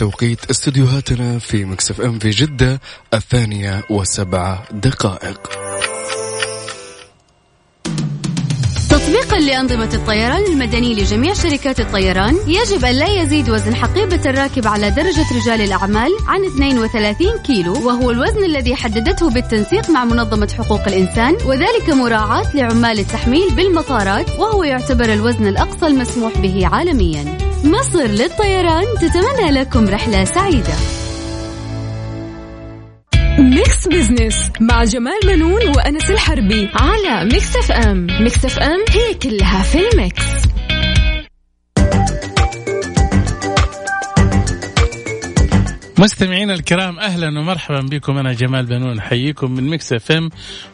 الآن 0.00 0.10
بتوقيت 0.10 0.50
استديوهاتنا 0.50 1.38
في 1.38 1.64
مكسف 1.64 2.00
ام 2.00 2.18
في 2.18 2.30
جدة 2.30 2.80
الثانية 3.14 3.82
وسبعة 3.90 4.64
دقائق. 4.72 5.50
تطبيقا 8.90 9.38
لأنظمة 9.38 9.94
الطيران 9.94 10.44
المدني 10.52 10.94
لجميع 10.94 11.34
شركات 11.34 11.80
الطيران 11.80 12.36
يجب 12.46 12.84
أن 12.84 12.94
لا 12.94 13.22
يزيد 13.22 13.50
وزن 13.50 13.74
حقيبة 13.74 14.30
الراكب 14.30 14.66
على 14.66 14.90
درجة 14.90 15.26
رجال 15.36 15.60
الأعمال 15.60 16.10
عن 16.26 16.44
32 16.44 17.38
كيلو 17.38 17.72
وهو 17.72 18.10
الوزن 18.10 18.44
الذي 18.44 18.74
حددته 18.74 19.30
بالتنسيق 19.30 19.90
مع 19.90 20.04
منظمة 20.04 20.54
حقوق 20.58 20.88
الإنسان 20.88 21.36
وذلك 21.46 21.90
مراعاة 21.90 22.56
لعمال 22.56 22.98
التحميل 22.98 23.54
بالمطارات 23.54 24.30
وهو 24.38 24.64
يعتبر 24.64 25.12
الوزن 25.12 25.46
الأقصى 25.46 25.86
المسموح 25.86 26.38
به 26.38 26.66
عالميا. 26.66 27.49
مصر 27.64 28.02
للطيران 28.02 28.84
تتمنى 29.00 29.50
لكم 29.50 29.88
رحلة 29.88 30.24
سعيدة. 30.24 30.74
Mix 33.38 33.88
Business 33.88 34.50
مع 34.60 34.84
جمال 34.84 35.20
بنون 35.26 35.68
وأنس 35.68 36.10
الحربي 36.10 36.68
على 36.74 37.24
Mix 37.24 37.56
FM. 37.56 38.06
Mix 38.20 38.44
FM 38.44 38.84
هي 38.90 39.14
كلها 39.14 39.62
في 39.62 39.88
ال 39.88 39.95
mix. 39.95 40.24
مستمعينا 46.00 46.54
الكرام 46.54 46.98
أهلا 46.98 47.40
ومرحبا 47.40 47.80
بكم. 47.80 48.18
أنا 48.18 48.32
جمال 48.32 48.66
بنون 48.66 48.98
أحييكم 48.98 49.50
من 49.50 49.70
Mix 49.70 49.92
FM 49.92 50.30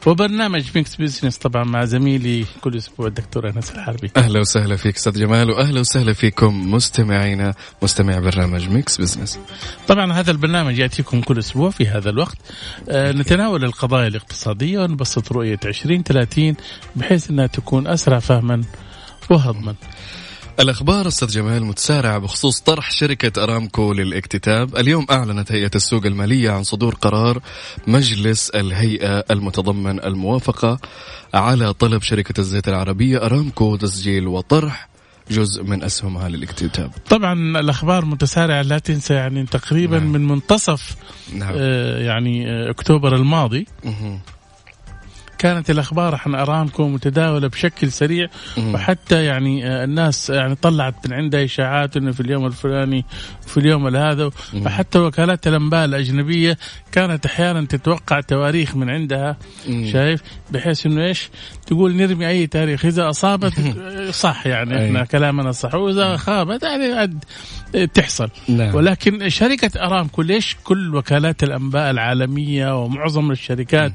وبرنامج 0.07 0.65
Mix 0.75 0.97
Business 0.97 1.39
طبعا 1.39 1.65
مع 1.65 1.85
زميلي 1.85 2.45
كل 2.61 2.77
أسبوع 2.77 3.07
الدكتور 3.07 3.49
أنس 3.49 3.71
الحربي. 3.71 4.11
أهلا 4.17 4.41
وسهلا 4.41 4.77
فيك 4.77 4.97
أستاذ 4.97 5.13
جمال 5.21 5.51
وأهلا 5.51 5.81
وسهلا 5.81 6.13
فيكم 6.13 6.73
مستمعينا 6.75 7.55
مستمع 7.83 8.19
برنامج 8.19 8.69
Mix 8.69 9.01
Business 9.01 9.39
طبعا 9.89 10.13
هذا 10.13 10.31
البرنامج 10.31 10.79
يأتيكم 10.79 11.21
كل 11.21 11.39
أسبوع 11.39 11.71
في 11.71 11.87
هذا 11.89 12.11
الوقت. 12.11 12.39
آه 12.89 13.13
نتناول 13.13 13.65
القضايا 13.65 14.09
الاقتصادية 14.09 14.79
ونبسط 14.79 15.33
رؤية 15.33 15.61
2030 15.65 16.57
بحيث 16.97 17.31
إنها 17.31 17.47
تكون 17.47 17.87
أسرع 17.87 18.19
فهما 18.19 18.65
وهضما. 19.31 19.75
الأخبار 20.61 21.09
أستاذ 21.09 21.29
جمال 21.29 21.65
متسارعة 21.65 22.19
بخصوص 22.19 22.61
طرح 22.61 22.91
شركة 22.91 23.43
أرامكو 23.43 23.93
للاكتتاب 23.93 24.77
اليوم 24.77 25.07
أعلنت 25.11 25.53
هيئة 25.53 25.71
السوق 25.75 26.07
المالية 26.07 26.51
عن 26.51 26.63
صدور 26.63 26.95
قرار 26.95 27.41
مجلس 27.87 28.51
الهيئة 28.51 29.25
المتضمن 29.31 30.05
الموافقة 30.05 30.79
على 31.35 31.73
طلب 31.73 32.03
شركة 32.03 32.41
الزيت 32.41 32.69
العربية 32.69 33.27
أرامكو 33.27 33.77
تسجيل 33.77 34.29
وطرح 34.29 34.89
جزء 35.31 35.63
من 35.63 35.83
أسهمها 35.85 36.29
للاكتتاب 36.29 36.91
طبعا 37.11 37.33
الأخبار 37.61 38.05
متسارعة 38.05 38.63
لا 38.63 38.79
تنسى 38.79 39.15
يعني 39.15 39.47
تقريبا 39.47 39.99
نعم. 39.99 40.13
من 40.13 40.29
منتصف 40.29 40.97
نعم 41.33 41.55
آه 41.57 41.99
يعني 41.99 42.51
آه 42.51 42.71
أكتوبر 42.71 43.17
الماضي 43.17 43.67
مهم. 43.85 44.21
كانت 45.39 45.71
الأخبار 45.71 46.21
عن 46.27 46.35
ارامكو 46.35 46.89
متداولة 46.89 47.49
بشكل 47.49 47.93
سريع. 47.93 48.29
وحتى 48.75 49.25
يعني 49.25 49.67
آه، 49.67 49.85
الناس 49.85 50.31
يعني 50.31 50.55
طلعت 50.55 51.07
من 51.07 51.13
عندها 51.13 51.45
إشاعات 51.45 51.97
إنه 51.97 52.13
في 52.13 52.21
اليوم 52.21 52.47
الفلاني 52.47 53.05
وفي 53.47 53.57
اليوم 53.57 53.97
هذا 53.97 54.31
وحتى 54.65 54.99
وكالات 54.99 55.47
الأنباء 55.47 55.85
الأجنبية 55.85 56.59
كانت 56.93 57.27
أحيانا 57.27 57.67
تتوقع 57.67 58.21
تواريخ 58.21 58.77
من 58.77 58.91
عندها. 58.91 59.37
شايف 59.93 60.23
بحيث 60.51 60.87
إنه 60.87 61.05
إيش 61.05 61.29
تقول 61.67 61.97
نرمي 61.97 62.29
أي 62.29 62.47
تاريخ 62.47 62.85
إذا 62.85 63.11
أصابت 63.11 63.53
صح 64.25 64.47
يعني 64.47 64.87
إحنا. 64.87 65.05
كلامنا 65.05 65.53
صح 65.53 65.75
وإذا 65.75 66.17
خابت 66.17 66.63
يعني 66.63 67.19
تحصل 67.95 68.31
نعم. 68.49 68.75
ولكن 68.75 69.29
شركة 69.29 69.87
أرامكو 69.87 70.23
ليش 70.23 70.57
كل 70.65 70.97
وكالات 70.97 71.43
الأنباء 71.43 71.91
العالمية 71.91 72.83
ومعظم 72.83 73.31
الشركات 73.31 73.93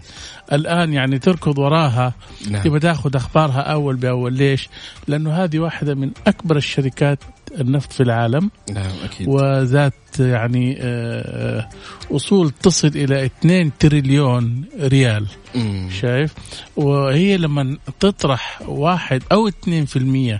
الآن 0.51 0.93
يعني 0.93 1.19
تركض 1.19 1.59
وراها 1.59 2.13
نعم. 2.49 2.63
تبغى 2.63 2.79
تاخذ 2.79 3.15
أخبارها 3.15 3.61
أول 3.61 3.95
بأول 3.95 4.33
ليش؟ 4.33 4.69
لأنه 5.07 5.31
هذه 5.31 5.59
واحدة 5.59 5.95
من 5.95 6.11
أكبر 6.27 6.57
الشركات 6.57 7.19
النفط 7.59 7.93
في 7.93 8.03
العالم. 8.03 8.51
نعم 8.73 8.91
أكيد. 9.03 9.27
وذات 9.27 9.93
يعني 10.19 10.77
آه، 10.81 11.59
آه، 11.59 11.69
أصول 12.15 12.49
تصل 12.49 12.87
إلى 12.87 13.25
2 13.25 13.71
تريليون 13.79 14.63
ريال. 14.79 15.27
مم. 15.55 15.89
شايف؟ 16.01 16.33
وهي 16.75 17.37
لما 17.37 17.77
تطرح 17.99 18.61
واحد 18.67 19.23
أو 19.31 19.47
2% 19.47 20.39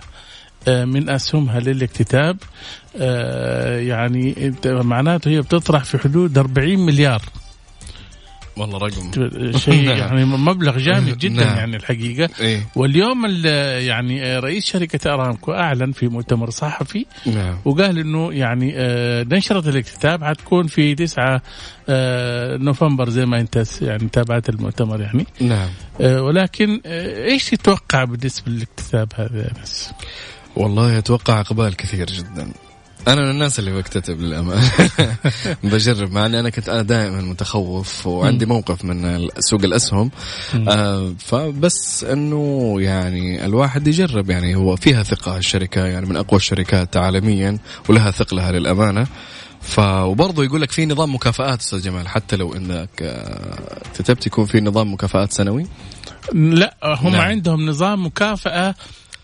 آه، 0.68 0.84
من 0.84 1.10
أسهمها 1.10 1.60
للاكتتاب 1.60 2.36
يعني 3.88 4.54
معناته 4.64 5.28
هي 5.30 5.40
بتطرح 5.40 5.84
في 5.84 5.98
حدود 5.98 6.38
40 6.38 6.78
مليار. 6.86 7.22
والله 8.56 8.78
رقم. 8.78 9.10
شيء 9.58 9.82
نعم. 9.88 9.96
يعني 9.98 10.24
مبلغ 10.24 10.78
جامد 10.78 11.18
جدا 11.18 11.44
نعم. 11.44 11.56
يعني 11.56 11.76
الحقيقة. 11.76 12.28
إيه. 12.40 12.66
واليوم 12.76 13.26
ال- 13.26 13.82
يعني 13.82 14.38
رئيس 14.38 14.64
شركة 14.66 15.14
أرامكو 15.14 15.52
أعلن 15.52 15.92
في 15.92 16.08
مؤتمر 16.08 16.50
صحفي 16.50 17.06
نعم. 17.26 17.58
وقال 17.64 17.98
إنه 17.98 18.32
يعني 18.32 18.72
آه، 18.76 19.26
نشرة 19.30 19.68
الاكتتاب 19.68 20.24
حتكون 20.24 20.66
في 20.66 20.94
9 20.94 21.42
آه، 21.88 22.56
نوفمبر 22.56 23.08
زي 23.08 23.26
ما 23.26 23.40
انت 23.40 23.64
يعني 23.82 24.08
تابعت 24.08 24.48
المؤتمر 24.48 25.00
يعني. 25.00 25.26
نعم. 25.40 25.68
آه، 26.00 26.22
ولكن 26.22 26.80
آه، 26.86 27.24
إيش 27.24 27.44
تتوقع 27.50 28.04
بالنسبة 28.04 28.52
للاكتتاب 28.52 29.08
هذا 29.16 29.38
يا 29.42 29.50
انس؟ 29.60 29.92
والله 30.56 30.98
أتوقع 30.98 31.40
إقبال 31.40 31.76
كثير 31.76 32.06
جدا. 32.06 32.52
أنا 33.08 33.20
من 33.20 33.30
الناس 33.30 33.58
اللي 33.58 33.72
بكتتب 33.72 34.20
للأمانة. 34.20 34.70
بجرب 35.64 36.12
مع 36.12 36.26
أني 36.26 36.40
أنا 36.40 36.50
كنت 36.50 36.68
أنا 36.68 36.82
دائما 36.82 37.20
متخوف 37.20 38.06
وعندي 38.06 38.46
موقف 38.46 38.84
من 38.84 39.28
سوق 39.38 39.64
الأسهم. 39.64 40.10
آه 40.68 41.14
فبس 41.18 42.04
أنه 42.04 42.76
يعني 42.80 43.44
الواحد 43.44 43.88
يجرب 43.88 44.30
يعني 44.30 44.54
هو 44.54 44.76
فيها 44.76 45.02
ثقة 45.02 45.36
الشركة 45.36 45.86
يعني 45.86 46.06
من 46.06 46.16
أقوى 46.16 46.36
الشركات 46.36 46.96
عالميا 46.96 47.58
ولها 47.88 48.10
ثقلها 48.10 48.52
للأمانة. 48.52 49.06
ف 49.62 49.78
وبرضه 49.78 50.44
يقول 50.44 50.60
لك 50.62 50.70
في 50.70 50.86
نظام 50.86 51.14
مكافآت 51.14 51.60
أستاذ 51.60 51.82
جمال 51.82 52.08
حتى 52.08 52.36
لو 52.36 52.54
إنك 52.54 52.90
آه، 53.02 53.82
كتبت 53.94 54.26
يكون 54.26 54.46
في 54.46 54.60
نظام 54.60 54.92
مكافآت 54.92 55.32
سنوي؟ 55.32 55.66
لا 56.32 56.76
هم 56.84 57.12
نعم. 57.12 57.20
عندهم 57.20 57.66
نظام 57.66 58.06
مكافأة 58.06 58.74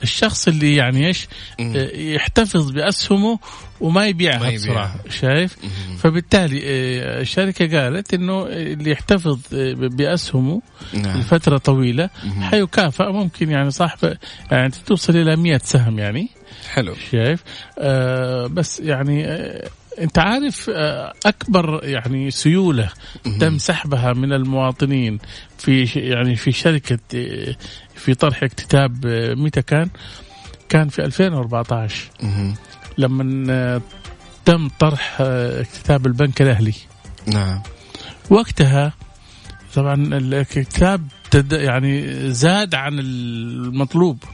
الشخص 0.03 0.49
اللي 0.49 0.77
يعني 0.77 1.07
إيش 1.07 1.29
مم. 1.61 1.73
آه، 1.77 1.97
يحتفظ 1.97 2.71
بأسهمه 2.71 3.39
وما 3.81 4.07
يبيعها 4.07 4.39
ما 4.39 4.51
بسرعة 4.55 4.95
يبيعها. 4.95 4.97
شايف 5.11 5.57
فبالتالي 5.99 6.61
آه، 6.65 7.21
الشركة 7.21 7.81
قالت 7.83 8.15
إنه 8.15 8.47
اللي 8.47 8.91
يحتفظ 8.91 9.39
آه، 9.55 9.73
بأسهمه 9.75 10.63
نعم 10.95 11.21
لفترة 11.21 11.59
طويلة 11.59 12.11
مهم. 12.25 12.43
حيكافئ 12.43 13.05
ممكن 13.13 13.51
يعني 13.51 13.71
صاحب 13.71 14.17
يعني 14.51 14.73
توصل 14.87 15.17
إلى 15.17 15.37
100 15.37 15.61
سهم 15.65 15.99
يعني 15.99 16.29
حلو 16.73 16.95
شايف 17.13 17.45
آه 17.79 18.47
بس 18.47 18.81
يعني 18.81 19.25
آه 19.27 19.69
أنت 20.01 20.19
عارف 20.19 20.71
أكبر 21.27 21.81
يعني 21.85 22.31
سيولة 22.31 22.91
تم 23.41 23.59
سحبها 23.59 24.13
من 24.13 24.33
المواطنين 24.33 25.19
في 25.59 25.85
يعني 25.95 26.37
في 26.37 26.53
شركة 26.53 26.99
في 27.99 28.15
طرح 28.15 28.43
اكتتاب 28.43 29.07
آه، 29.07 29.35
متى 29.35 29.63
كان؟ 29.63 29.89
كان 30.69 30.89
في 30.89 31.05
2014 31.05 32.11
مهم. 32.23 32.55
لما 32.99 33.47
آه، 33.53 33.81
تم 34.45 34.69
طرح 34.69 35.17
آه، 35.21 35.61
اكتتاب 35.61 36.07
البنك 36.07 36.43
الأهلي. 36.43 36.75
نعم. 37.27 37.63
وقتها 38.31 38.93
طبعا 39.75 39.95
الاكتتاب 39.95 41.09
تد- 41.31 41.53
يعني 41.53 42.05
زاد 42.33 42.75
عن 42.75 42.99
المطلوب. 42.99 44.25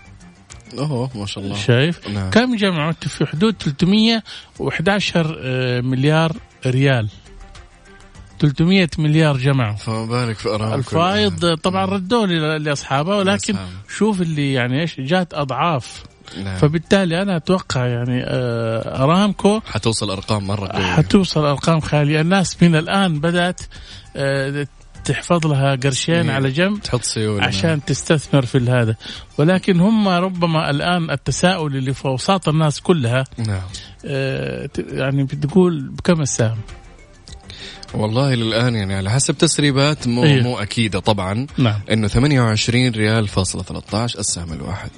أوه 0.78 1.10
ما 1.14 1.26
شاء 1.26 1.44
الله. 1.44 1.56
شايف؟ 1.56 2.08
نعم. 2.08 2.30
كم 2.30 2.56
جمعوا 2.56 2.92
في 2.92 3.26
حدود 3.26 3.54
311 3.62 5.38
آه، 5.42 5.80
مليار 5.80 6.36
ريال. 6.66 7.08
300 8.48 8.88
مليار 8.98 9.36
جمعوا 9.36 9.76
فما 9.76 10.06
بالك 10.06 10.36
في 10.36 10.48
أرامكو. 10.48 10.74
الفايض 10.76 11.54
طبعا 11.54 11.84
ردوا 11.84 12.26
لي- 12.26 12.58
لاصحابها 12.58 13.16
ولكن 13.16 13.52
لأصحابه. 13.54 13.70
شوف 13.96 14.22
اللي 14.22 14.52
يعني 14.52 14.80
إيش 14.80 15.00
جات 15.00 15.34
أضعاف. 15.34 16.02
نعم. 16.44 16.56
فبالتالي 16.56 17.22
أنا 17.22 17.36
أتوقع 17.36 17.86
يعني 17.86 18.22
آه، 18.26 19.04
أرامكو 19.04 19.60
حتوصل 19.66 20.10
أرقام 20.10 20.46
مرة 20.46 20.66
قوية. 20.68 20.84
حتوصل 20.84 21.44
أرقام 21.44 21.80
خاليه 21.80 22.20
الناس 22.20 22.62
من 22.62 22.76
الآن 22.76 23.20
بدأت 23.20 23.60
آه، 24.16 24.66
تحفظ 25.04 25.46
لها 25.46 25.74
قرشين 25.74 26.30
على 26.30 26.50
جنب 26.50 26.80
تحط 26.82 27.02
سيولة. 27.02 27.44
عشان 27.44 27.70
نعم. 27.70 27.78
تستثمر 27.78 28.46
في 28.46 28.58
هذا 28.58 28.96
ولكن 29.38 29.80
هم 29.80 30.08
ربما 30.08 30.70
الآن 30.70 31.10
التساؤل 31.10 31.76
اللي 31.76 31.94
في 31.94 32.04
أوساط 32.04 32.48
الناس 32.48 32.80
كلها 32.80 33.24
نعم. 33.38 33.60
آه 34.06 34.68
يعني 34.92 35.24
بتقول 35.24 35.88
بكم 35.88 36.20
السهم؟ 36.20 36.58
والله 37.94 38.34
للآن 38.34 38.74
يعني 38.74 38.94
على 38.94 39.10
حسب 39.10 39.38
تسريبات 39.38 40.08
مو 40.08 40.24
إيه؟ 40.24 40.42
مو 40.42 40.58
أكيدة 40.58 40.98
طبعا 40.98 41.46
نعم. 41.58 41.80
إنه 41.90 42.08
28 42.08 42.90
ريال 42.90 43.28
فاصلة 43.28 43.62
13 43.62 44.18
السهم 44.18 44.52
الواحد 44.52 44.90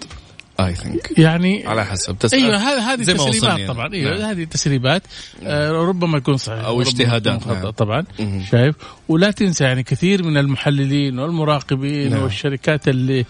اي 0.60 0.74
ثينك 0.74 1.18
يعني 1.18 1.66
على 1.66 1.84
حسب 1.84 2.18
تسأل 2.18 2.38
أيوه 2.38 2.56
هذه 2.92 3.02
تسريبات 3.02 3.42
يعني. 3.42 3.66
طبعا 3.66 3.92
أيوه 3.92 4.18
نعم. 4.18 4.30
هذه 4.30 4.44
تسريبات 4.44 5.02
آه 5.42 5.72
ربما 5.72 6.18
يكون 6.18 6.36
صحيح 6.36 6.64
أو 6.64 6.82
اجتهادات 6.82 7.46
نعم. 7.46 7.70
طبعا 7.70 8.04
مم. 8.18 8.44
شايف 8.50 8.76
ولا 9.08 9.30
تنسى 9.30 9.64
يعني 9.64 9.82
كثير 9.82 10.22
من 10.22 10.36
المحللين 10.36 11.18
والمراقبين 11.18 12.10
نعم. 12.10 12.22
والشركات 12.22 12.88
اللي 12.88 13.24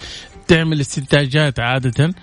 تعمل 0.48 0.80
استنتاجات 0.80 1.60
عادة 1.60 2.14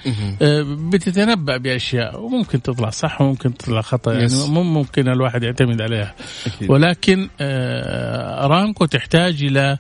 آه 0.42 0.66
بتتنبأ 0.92 1.58
بأشياء 1.58 2.22
وممكن 2.22 2.62
تطلع 2.62 2.90
صح 2.90 3.22
وممكن 3.22 3.58
تطلع 3.58 3.82
خطأ 3.82 4.14
يعني 4.14 4.34
مو 4.48 4.64
ممكن 4.64 5.08
الواحد 5.08 5.44
يعتمد 5.44 5.82
عليها. 5.82 6.14
أكيد. 6.48 6.72
ولكن 6.72 7.30
آه 7.42 8.46
أرامكو 8.46 8.86
تحتاج 8.86 9.44
إلى 9.44 9.60
آه، 9.62 9.80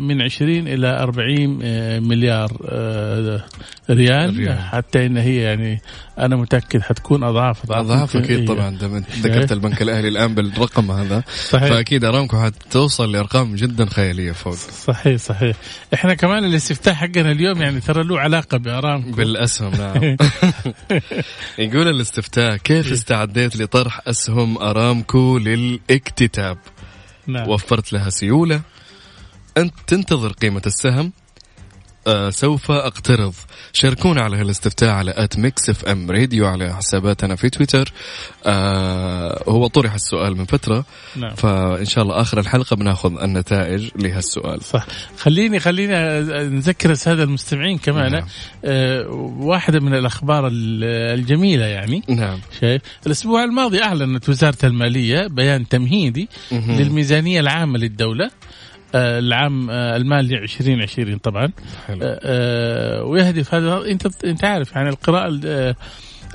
من 0.00 0.22
20 0.22 0.68
إلى 0.68 1.02
40 1.02 1.60
آه، 1.62 1.98
مليار 1.98 2.52
آه، 2.68 3.44
ريال, 3.90 4.36
ريال. 4.36 4.58
حتى 4.58 5.06
إن 5.06 5.16
هي 5.16 5.36
يعني 5.36 5.80
أنا 6.18 6.36
متأكد 6.36 6.80
حتكون 6.80 7.24
أضعاف. 7.24 7.70
أضعاف 7.70 8.16
أكيد 8.16 8.38
إيه. 8.38 8.46
طبعا. 8.46 8.78
ذكرت 9.20 9.52
البنك 9.52 9.82
الأهلي 9.82 10.08
الآن 10.08 10.34
بالرقم 10.34 10.90
هذا 10.90 11.22
صحيح. 11.50 11.68
فأكيد 11.68 12.04
أرامكو 12.04 12.36
حتوصل 12.36 13.12
لأرقام 13.12 13.54
جدا 13.54 13.86
خيالية 13.86 14.32
فوق. 14.32 14.54
صحيح 14.54 15.16
صحيح. 15.16 15.56
إحنا 15.94 16.14
كمان 16.14 16.44
الاستفتاء 16.44 16.94
حقنا 16.94 17.32
اليوم 17.32 17.62
يعني 17.62 17.80
ترى 17.80 18.04
له 18.04 18.20
علاقة 18.20 18.58
بأرامكو. 18.58 19.10
بالأسهم 19.10 19.72
نعم. 19.74 20.16
يقول 21.58 21.88
الاستفتاء 21.88 22.56
كيف 22.56 22.92
استعديت 22.92 23.56
لطرح 23.56 24.00
أسهم 24.06 24.58
أرامكو 24.58 25.38
للإكتتاب؟ 25.38 26.58
نعم. 27.26 27.48
وفرت 27.48 27.92
لها 27.92 28.10
سيولة 28.10 28.60
أنت 29.58 29.74
تنتظر 29.86 30.32
قيمة 30.32 30.62
السهم 30.66 31.12
آه 32.06 32.30
سوف 32.30 32.70
أقترض. 32.70 33.34
شاركونا 33.72 34.22
على 34.22 34.36
هالاستفتاء 34.36 34.90
على 34.90 35.14
at 35.16 35.38
Mix 35.38 35.70
FM 35.70 36.10
Radio 36.10 36.46
على 36.46 36.74
حساباتنا 36.76 37.36
في 37.36 37.50
تويتر. 37.50 37.92
آه 38.46 39.44
هو 39.48 39.66
طرح 39.66 39.94
السؤال 39.94 40.36
من 40.36 40.44
فترة. 40.44 40.84
نعم. 41.16 41.34
فإن 41.34 41.84
شاء 41.84 42.04
الله 42.04 42.20
آخر 42.20 42.40
الحلقة 42.40 42.76
بناخذ 42.76 43.22
النتائج 43.22 43.90
لهالسؤال. 43.96 44.62
صح. 44.62 44.86
خليني 45.18 45.60
خليني 45.60 45.94
نذكر 46.48 46.90
السادة 46.90 47.22
المستمعين 47.22 47.78
كمان. 47.78 48.12
نعم. 48.12 48.26
آه 48.64 49.06
واحدة 49.38 49.80
من 49.80 49.94
الأخبار 49.94 50.50
الجميلة 50.52 51.64
يعني. 51.64 52.02
نعم. 52.08 52.38
شايف؟ 52.60 52.82
الأسبوع 53.06 53.44
الماضي 53.44 53.82
أعلنت 53.82 54.28
وزارة 54.28 54.66
المالية 54.66 55.26
بيان 55.26 55.68
تمهيدي 55.68 56.28
للميزانية 56.52 57.40
العامة 57.40 57.78
للدولة. 57.78 58.30
العام 58.94 59.70
آه، 59.70 59.96
المالي 59.96 60.38
2020 60.38 61.18
طبعا. 61.18 61.48
حلو. 61.86 61.98
آه، 62.02 63.02
ويهدف 63.04 63.54
هذا. 63.54 63.90
انت 63.90 64.24
انت 64.24 64.44
عارف 64.44 64.72
يعني 64.72 64.88
القراءة 64.88 65.28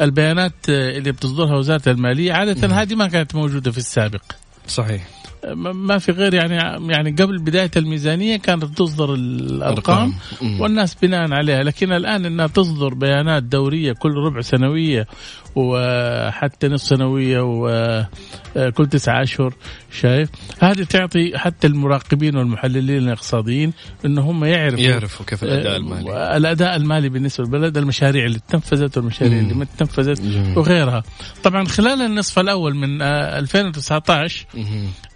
البيانات 0.01 0.53
اللي 0.69 1.11
بتصدرها 1.11 1.57
وزارة 1.57 1.89
المالية 1.89 2.33
عادة 2.33 2.67
هذه 2.81 2.95
ما 2.95 3.07
كانت 3.07 3.35
موجودة 3.35 3.71
في 3.71 3.77
السابق. 3.77 4.21
صحيح. 4.67 5.07
ما 5.55 5.97
في 5.97 6.11
غير 6.11 6.33
يعني 6.33 6.55
يعني 6.93 7.11
قبل 7.11 7.37
بداية 7.37 7.71
الميزانية 7.77 8.37
كانت 8.37 8.63
تصدر 8.63 9.13
الأرقام 9.13 10.13
والناس 10.59 10.95
بناء 10.95 11.33
عليها. 11.33 11.63
لكن 11.63 11.91
الآن 11.91 12.25
إنها 12.25 12.47
تصدر 12.47 12.93
بيانات 12.93 13.43
دورية 13.43 13.93
كل 13.93 14.13
ربع 14.13 14.41
سنوية 14.41 15.07
وحتى 15.55 16.67
نصف 16.67 16.87
سنوية 16.87 17.39
وكل 17.41 18.87
تسعة 18.87 19.23
أشهر 19.23 19.53
شايف؟ 19.91 20.29
هذه 20.59 20.83
تعطي 20.83 21.37
حتى 21.37 21.67
المراقبين 21.67 22.37
والمحللين 22.37 22.97
الاقتصاديين 22.97 23.73
ان 24.05 24.17
هم 24.17 24.45
يعرفوا 24.45 24.79
يعرفوا 24.79 25.25
كيف 25.25 25.43
الأداء 25.43 25.77
المالي. 25.77 26.37
الاداء 26.37 26.75
المالي 26.75 27.09
بالنسبة 27.09 27.43
للبلد 27.43 27.77
المشاريع 27.77 28.25
اللي 28.25 28.39
تنفذت 28.47 28.97
والمشاريع 28.97 29.39
اللي 29.39 29.53
ما 29.53 29.65
تنفذت 29.77 30.21
وغيرها. 30.57 31.03
طبعا 31.43 31.65
خلال 31.65 32.01
النصف 32.01 32.39
الأول 32.39 32.75
من 32.75 33.01
2019 33.01 34.45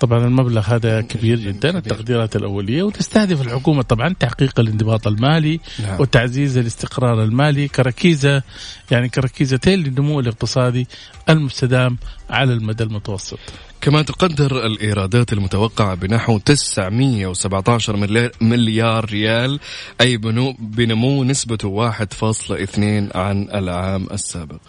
طبعا 0.00 0.24
المبلغ 0.24 0.60
هذا 0.60 1.00
كبير 1.00 1.38
جدا 1.38 1.78
التقديرات 1.78 2.36
الأولية 2.36 2.82
وتستهدف 2.82 3.40
الحكومة 3.40 3.82
طبعا 3.82 4.14
تحقيق 4.20 4.60
الانضباط 4.60 5.06
المالي 5.06 5.60
نعم. 5.82 6.00
وتعزيز 6.00 6.58
الاستقرار 6.58 7.24
المالي 7.24 7.68
كركيزة 7.68 8.42
يعني 8.90 9.08
كركيزتين 9.08 9.78
للنمو 9.78 10.20
الاقتصادي 10.20 10.86
المستدام 11.28 11.98
على 12.30 12.52
المدى 12.52 12.84
المتوسط. 12.84 13.38
كما 13.80 14.02
تقدر 14.02 14.66
الإيرادات 14.66 15.32
المتوقعة 15.32 15.94
بنحو 15.94 16.38
917 16.38 17.96
مليار 18.40 19.04
ريال 19.04 19.60
أي 20.00 20.16
بنمو 20.58 21.24
نسبته 21.24 21.92
1.2 21.92 23.16
عن 23.16 23.48
العام 23.54 24.06
السابق. 24.12 24.60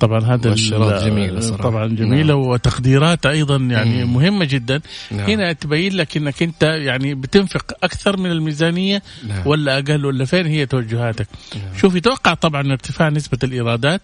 طبعا 0.00 0.20
هذا 0.20 0.54
جميلة 0.54 1.40
صراحة. 1.40 1.62
طبعا 1.62 1.86
جميلة 1.86 2.34
نعم. 2.34 2.46
وتقديرات 2.48 3.26
أيضا 3.26 3.56
يعني 3.56 4.04
مم. 4.04 4.14
مهمة 4.14 4.44
جدا 4.44 4.80
نعم. 5.10 5.30
هنا 5.30 5.52
تبين 5.52 5.92
لك 5.96 6.16
أنك 6.16 6.42
أنت 6.42 6.62
يعني 6.62 7.14
بتنفق 7.14 7.72
أكثر 7.82 8.16
من 8.16 8.30
الميزانية 8.30 9.02
نعم. 9.28 9.46
ولا 9.46 9.78
أقل 9.78 10.06
ولا 10.06 10.24
فين 10.24 10.46
هي 10.46 10.66
توجهاتك 10.66 11.26
نعم. 11.54 11.76
شوف 11.76 11.94
يتوقع 11.94 12.34
طبعا 12.34 12.72
ارتفاع 12.72 13.08
نسبة 13.08 13.38
الإيرادات 13.44 14.00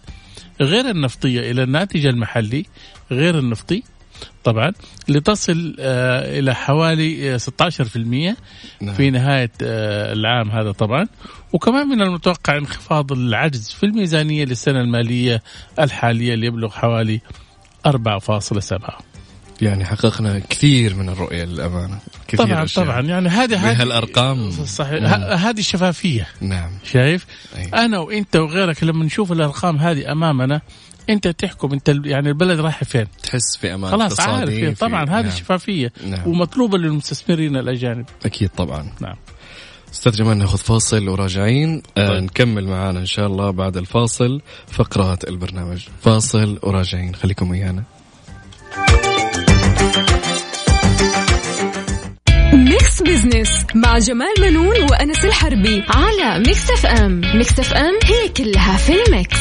غير 0.61 0.89
النفطية 0.89 1.51
إلى 1.51 1.63
الناتج 1.63 2.05
المحلي 2.05 2.65
غير 3.11 3.39
النفطي 3.39 3.83
طبعا 4.43 4.71
لتصل 5.07 5.75
آه 5.79 6.39
إلى 6.39 6.55
حوالي 6.55 7.39
16% 7.39 8.29
آه، 8.29 8.35
نعم. 8.81 8.95
في 8.95 9.09
نهاية 9.09 9.51
آه 9.61 10.13
العام 10.13 10.51
هذا 10.51 10.71
طبعا. 10.71 11.07
وكمان 11.53 11.87
من 11.87 12.01
المتوقع 12.01 12.57
انخفاض 12.57 13.11
العجز 13.11 13.69
في 13.69 13.85
الميزانية 13.85 14.45
للسنة 14.45 14.81
المالية 14.81 15.41
الحالية 15.79 16.33
اللي 16.33 16.47
يبلغ 16.47 16.69
حوالي 16.69 17.21
4.7 17.87 18.93
يعني 19.61 19.85
حققنا 19.85 20.39
كثير 20.49 20.95
من 20.95 21.09
الرؤية 21.09 21.43
للأمانة. 21.43 21.99
كثير 22.27 22.45
طبعا 22.45 22.63
أشياء. 22.63 22.85
طبعا. 22.85 23.01
يعني 23.01 23.29
هذه 23.29 23.71
هذه 23.71 23.83
الأرقام 23.83 24.51
صحيح. 24.51 25.01
نعم. 25.01 25.21
هذه 25.21 25.59
الشفافية 25.59 26.27
نعم. 26.41 26.71
شايف؟ 26.83 27.25
أي. 27.57 27.65
أنا 27.85 27.99
وأنت 27.99 28.35
وغيرك 28.35 28.83
لما 28.83 29.05
نشوف 29.05 29.31
الأرقام 29.31 29.77
هذه 29.77 30.11
أمامنا 30.11 30.61
انت 31.09 31.27
تحكم 31.27 31.73
انت 31.73 31.95
يعني 32.05 32.29
البلد 32.29 32.59
رايحة 32.59 32.83
فين؟ 32.83 33.07
تحس 33.23 33.57
في 33.61 33.73
أمان 33.73 33.91
خلاص 33.91 34.19
عارف 34.19 34.79
طبعا 34.79 35.03
هذه 35.03 35.21
نعم. 35.21 35.31
شفافية 35.31 35.91
نعم. 36.07 36.27
ومطلوبة 36.27 36.77
للمستثمرين 36.77 37.57
الأجانب. 37.57 38.05
أكيد 38.25 38.49
طبعا. 38.49 38.91
نعم. 39.01 39.15
أستاذ 39.93 40.11
جمال 40.11 40.37
ناخذ 40.37 40.57
فاصل 40.57 41.09
وراجعين. 41.09 41.81
آه، 41.97 42.07
طيب. 42.07 42.23
نكمل 42.23 42.65
معانا 42.67 42.99
إن 42.99 43.05
شاء 43.05 43.27
الله 43.27 43.51
بعد 43.51 43.77
الفاصل 43.77 44.41
فقرات 44.67 45.27
البرنامج. 45.27 45.85
فاصل 46.01 46.59
وراجعين. 46.63 47.15
خليكم 47.15 47.49
ويانا. 47.49 47.83
Mix 52.53 53.01
Business 53.01 53.65
مع 53.75 53.97
جمال 53.97 54.33
منون 54.41 54.81
وأنس 54.91 55.25
الحربي 55.25 55.83
على 55.89 56.39
Mix 56.39 56.71
FM 56.71 57.21
Mix 57.35 57.59
FM 57.59 57.93
هي 58.03 58.29
كلها 58.29 58.77
في 58.77 58.93
ال 59.03 59.10
mix. 59.10 59.39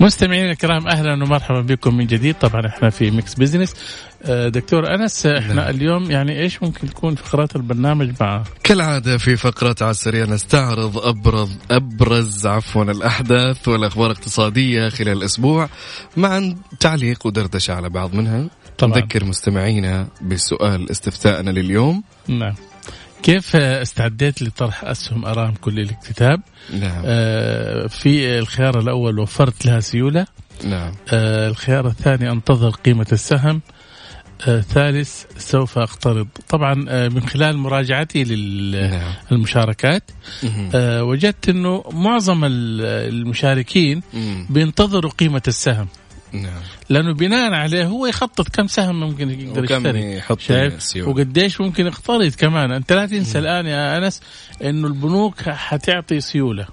مستمعينا 0.00 0.50
الكرام 0.50 0.88
أهلا 0.88 1.12
ومرحبا 1.12 1.60
بكم 1.60 1.96
من 1.96 2.06
جديد. 2.06 2.34
طبعا 2.34 2.66
إحنا 2.66 2.90
في 2.90 3.10
Mix 3.10 3.34
Business 3.34 3.74
آه، 4.22 4.48
دكتور 4.48 4.94
أنس 4.94 5.26
إحنا 5.26 5.54
نعم. 5.54 5.68
اليوم 5.68 6.10
يعني 6.10 6.40
إيش 6.40 6.62
ممكن 6.62 6.88
تكون 6.88 7.14
فقرات 7.14 7.56
البرنامج 7.56 8.12
مع 8.20 8.42
كالعادة 8.64 9.18
في 9.18 9.36
فقرات 9.36 9.82
على 9.82 9.90
السريع 9.90 10.24
نستعرض 10.24 10.98
أبرز 10.98 11.58
أبرز 11.70 12.46
عفوا 12.46 12.84
الأحداث 12.84 13.68
والأخبار 13.68 14.10
الاقتصادية 14.10 14.88
خلال 14.88 15.18
الأسبوع 15.18 15.68
مع 16.16 16.52
تعليق 16.80 17.26
ودردشة 17.26 17.74
على 17.74 17.88
بعض 17.88 18.14
منها. 18.14 18.48
طبعا. 18.78 18.98
نذكر 18.98 19.24
مستمعينا 19.24 20.08
بسؤال 20.22 20.90
استفتاءنا 20.90 21.50
لليوم. 21.50 22.02
نعم. 22.28 22.54
كيف 23.22 23.56
استعديت 23.56 24.42
لطرح 24.42 24.84
أسهم 24.84 25.24
ارامكو 25.24 25.70
للاكتتاب؟ 25.70 26.40
نعم. 26.72 27.02
آه 27.04 27.86
في 27.86 28.38
الخيار 28.38 28.78
الأول 28.78 29.18
وفرت 29.18 29.66
لها 29.66 29.80
سيولة. 29.80 30.26
نعم. 30.64 30.94
آه 31.12 31.48
الخيار 31.48 31.86
الثاني 31.86 32.30
أنتظر 32.30 32.70
قيمة 32.70 33.06
السهم. 33.12 33.60
آه 34.48 34.60
ثالث 34.60 35.24
سوف 35.38 35.78
أقترض 35.78 36.28
طبعا 36.48 36.84
آه 36.88 37.08
من 37.08 37.20
خلال 37.28 37.56
مراجعتي 37.56 38.24
للمشاركات 38.24 40.10
نعم. 40.42 40.70
آه 40.74 41.04
وجدت 41.04 41.48
إنه 41.48 41.84
معظم 41.92 42.40
المشاركين 42.44 44.02
بينتظروا 44.50 45.10
قيمة 45.10 45.42
السهم 45.48 45.86
نعم. 46.32 46.62
لأنه 46.88 47.14
بناء 47.14 47.52
عليه 47.52 47.84
هو 47.84 48.06
يخطط 48.06 48.48
كم 48.48 48.66
سهم 48.66 49.00
ممكن 49.00 49.30
يقدر 49.30 49.64
يشتري. 49.64 50.16
يحط 50.16 50.40
شايف؟ 50.40 50.96
وقديش 50.96 51.60
ممكن 51.60 51.86
يقترض 51.86 52.34
كمان. 52.34 52.72
أنت 52.72 52.92
لا 52.92 53.06
تنسى 53.06 53.38
الآن 53.38 53.66
يا 53.66 53.98
أنس 53.98 54.20
إنه 54.62 54.86
البنوك 54.86 55.42
حتعطي 55.42 56.20
سيولة. 56.20 56.66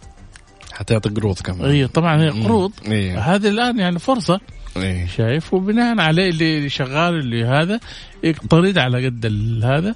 حتعطي 0.74 1.09
قروض 1.09 1.39
كمان. 1.39 1.69
اي 1.69 1.88
طبعا 1.88 2.21
هي 2.21 2.29
قروض. 2.29 2.71
إيه. 2.88 3.19
هذه 3.19 3.47
الآن 3.47 3.79
يعني 3.79 4.00
فرصة. 4.00 4.39
إيه. 4.77 5.07
شايف؟ 5.07 5.53
وبناء 5.53 6.00
عليه 6.00 6.29
اللي 6.29 6.69
شغال 6.69 7.13
اللي 7.13 7.45
هذا 7.45 7.79
يقترض 8.24 8.77
على 8.77 9.05
قد 9.05 9.25
هذا. 9.63 9.95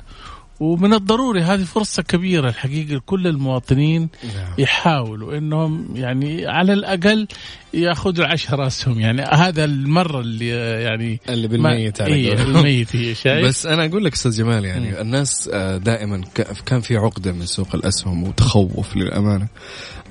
ومن 0.60 0.94
الضروري 0.94 1.42
هذه 1.42 1.64
فرصة 1.64 2.04
كبيرة 2.04 2.50
الحقيقة 2.50 2.96
لكل 2.96 3.28
المواطنين 3.28 4.10
نعم. 4.24 4.54
يحاولوا 4.58 5.38
إنهم 5.38 5.88
يعني 5.96 6.48
على 6.48 6.74
الأقل 6.74 7.28
يأخذوا 7.74 8.26
العشرة 8.26 8.68
اسهم 8.68 9.00
يعني 9.00 9.22
هذا 9.22 9.64
المرة 9.64 10.20
اللي 10.20 10.48
يعني 10.84 11.20
اللي 11.30 11.48
بالميت 11.48 12.02
على 12.02 12.14
إيه 12.14 12.34
الميت 12.34 12.96
هي 12.96 13.16
شايف؟ 13.16 13.48
بس 13.48 13.66
أنا 13.66 13.86
أقول 13.86 14.06
لك 14.06 14.14
أستاذ 14.14 14.38
جمال 14.38 14.66
يعني 14.66 14.92
م. 14.92 14.96
الناس 14.96 15.50
آه، 15.54 15.78
دائما 15.78 16.22
كان 16.66 16.82
في 16.82 16.98
عقدة 16.98 17.32
من 17.32 17.46
سوق 17.46 17.76
الأسهم 17.76 18.24
وتخوف 18.24 18.96
للأمانة. 18.96 19.48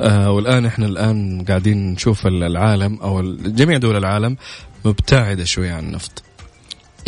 آه 0.00 0.30
والآن 0.30 0.66
إحنا 0.66 0.86
الآن 0.86 1.44
قاعدين 1.48 1.92
نشوف 1.92 2.26
العالم 2.26 2.98
أو 3.02 3.36
جميع 3.36 3.78
دول 3.78 3.96
العالم 3.96 4.36
مبتعدة 4.84 5.44
شوي 5.44 5.70
عن 5.70 5.84
النفط. 5.84 6.27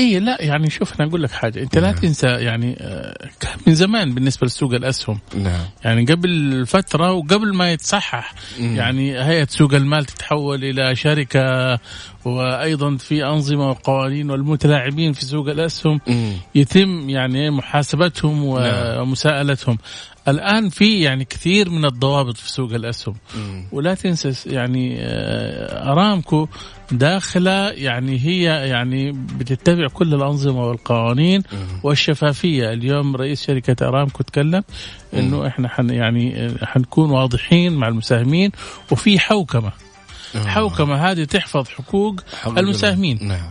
اي 0.01 0.19
لا 0.19 0.43
يعني 0.43 0.71
شوف 0.71 1.01
أنا 1.01 1.09
أقول 1.09 1.23
لك 1.23 1.31
حاجة 1.31 1.63
أنت 1.63 1.79
لا 1.79 1.91
نعم. 1.91 1.95
تنسى 1.95 2.27
يعني 2.27 2.77
آه، 2.81 3.29
من 3.67 3.75
زمان 3.75 4.15
بالنسبة 4.15 4.47
لسوق 4.47 4.75
الأسهم 4.75 5.19
نعم. 5.35 5.61
يعني 5.85 6.05
قبل 6.05 6.67
فترة 6.67 7.13
وقبل 7.13 7.55
ما 7.55 7.73
يتصحح 7.73 8.35
مم. 8.61 8.77
يعني 8.77 9.25
هيئة 9.25 9.47
سوق 9.51 9.75
المال 9.75 10.05
تتحول 10.05 10.65
إلى 10.65 10.97
شركة 10.97 11.79
وأيضا 12.25 12.97
في 12.97 13.25
أنظمة 13.25 13.69
وقوانين 13.69 14.31
والمتلاعبين 14.31 15.13
في 15.13 15.25
سوق 15.25 15.49
الأسهم 15.49 16.01
مم. 16.07 16.33
يتم 16.55 17.11
يعني 17.11 17.51
محاسبتهم 17.51 18.59
نعم. 18.61 19.01
ومساءلتهم 19.01 19.79
الآن 20.29 20.69
في 20.69 21.01
يعني 21.01 21.25
كثير 21.25 21.71
من 21.71 21.85
الضوابط 21.85 22.37
في 22.37 22.51
سوق 22.51 22.73
الأسهم. 22.73 23.15
مم. 23.37 23.65
ولا 23.73 23.95
تنسى 23.95 24.51
يعني 24.51 24.97
آه، 25.01 25.93
أرامكو 25.93 26.49
داخلة 26.93 27.71
يعني 27.71 28.21
هي 28.21 28.43
يعني 28.69 29.13
بتتبع 29.13 29.89
كل 29.89 30.15
الأنظمة 30.15 30.67
والقوانين 30.67 31.43
مم. 31.53 31.59
والشفافية. 31.83 32.73
اليوم 32.73 33.17
رئيس 33.17 33.47
شركة 33.47 33.89
أرامكو 33.89 34.23
تكلم 34.23 34.63
إنه 35.15 35.47
إحنا 35.47 35.69
حن 35.69 35.91
يعني 35.91 36.47
آه، 36.47 36.65
حنكون 36.65 37.11
واضحين 37.11 37.73
مع 37.73 37.89
المساهمين. 37.89 38.51
وفي 38.91 39.19
حوكمة. 39.19 39.73
آه. 40.35 40.45
حوكمة 40.47 40.95
هذه 40.95 41.25
تحفظ 41.25 41.69
حقوق 41.69 42.21
المساهمين. 42.47 43.19
نعم. 43.23 43.51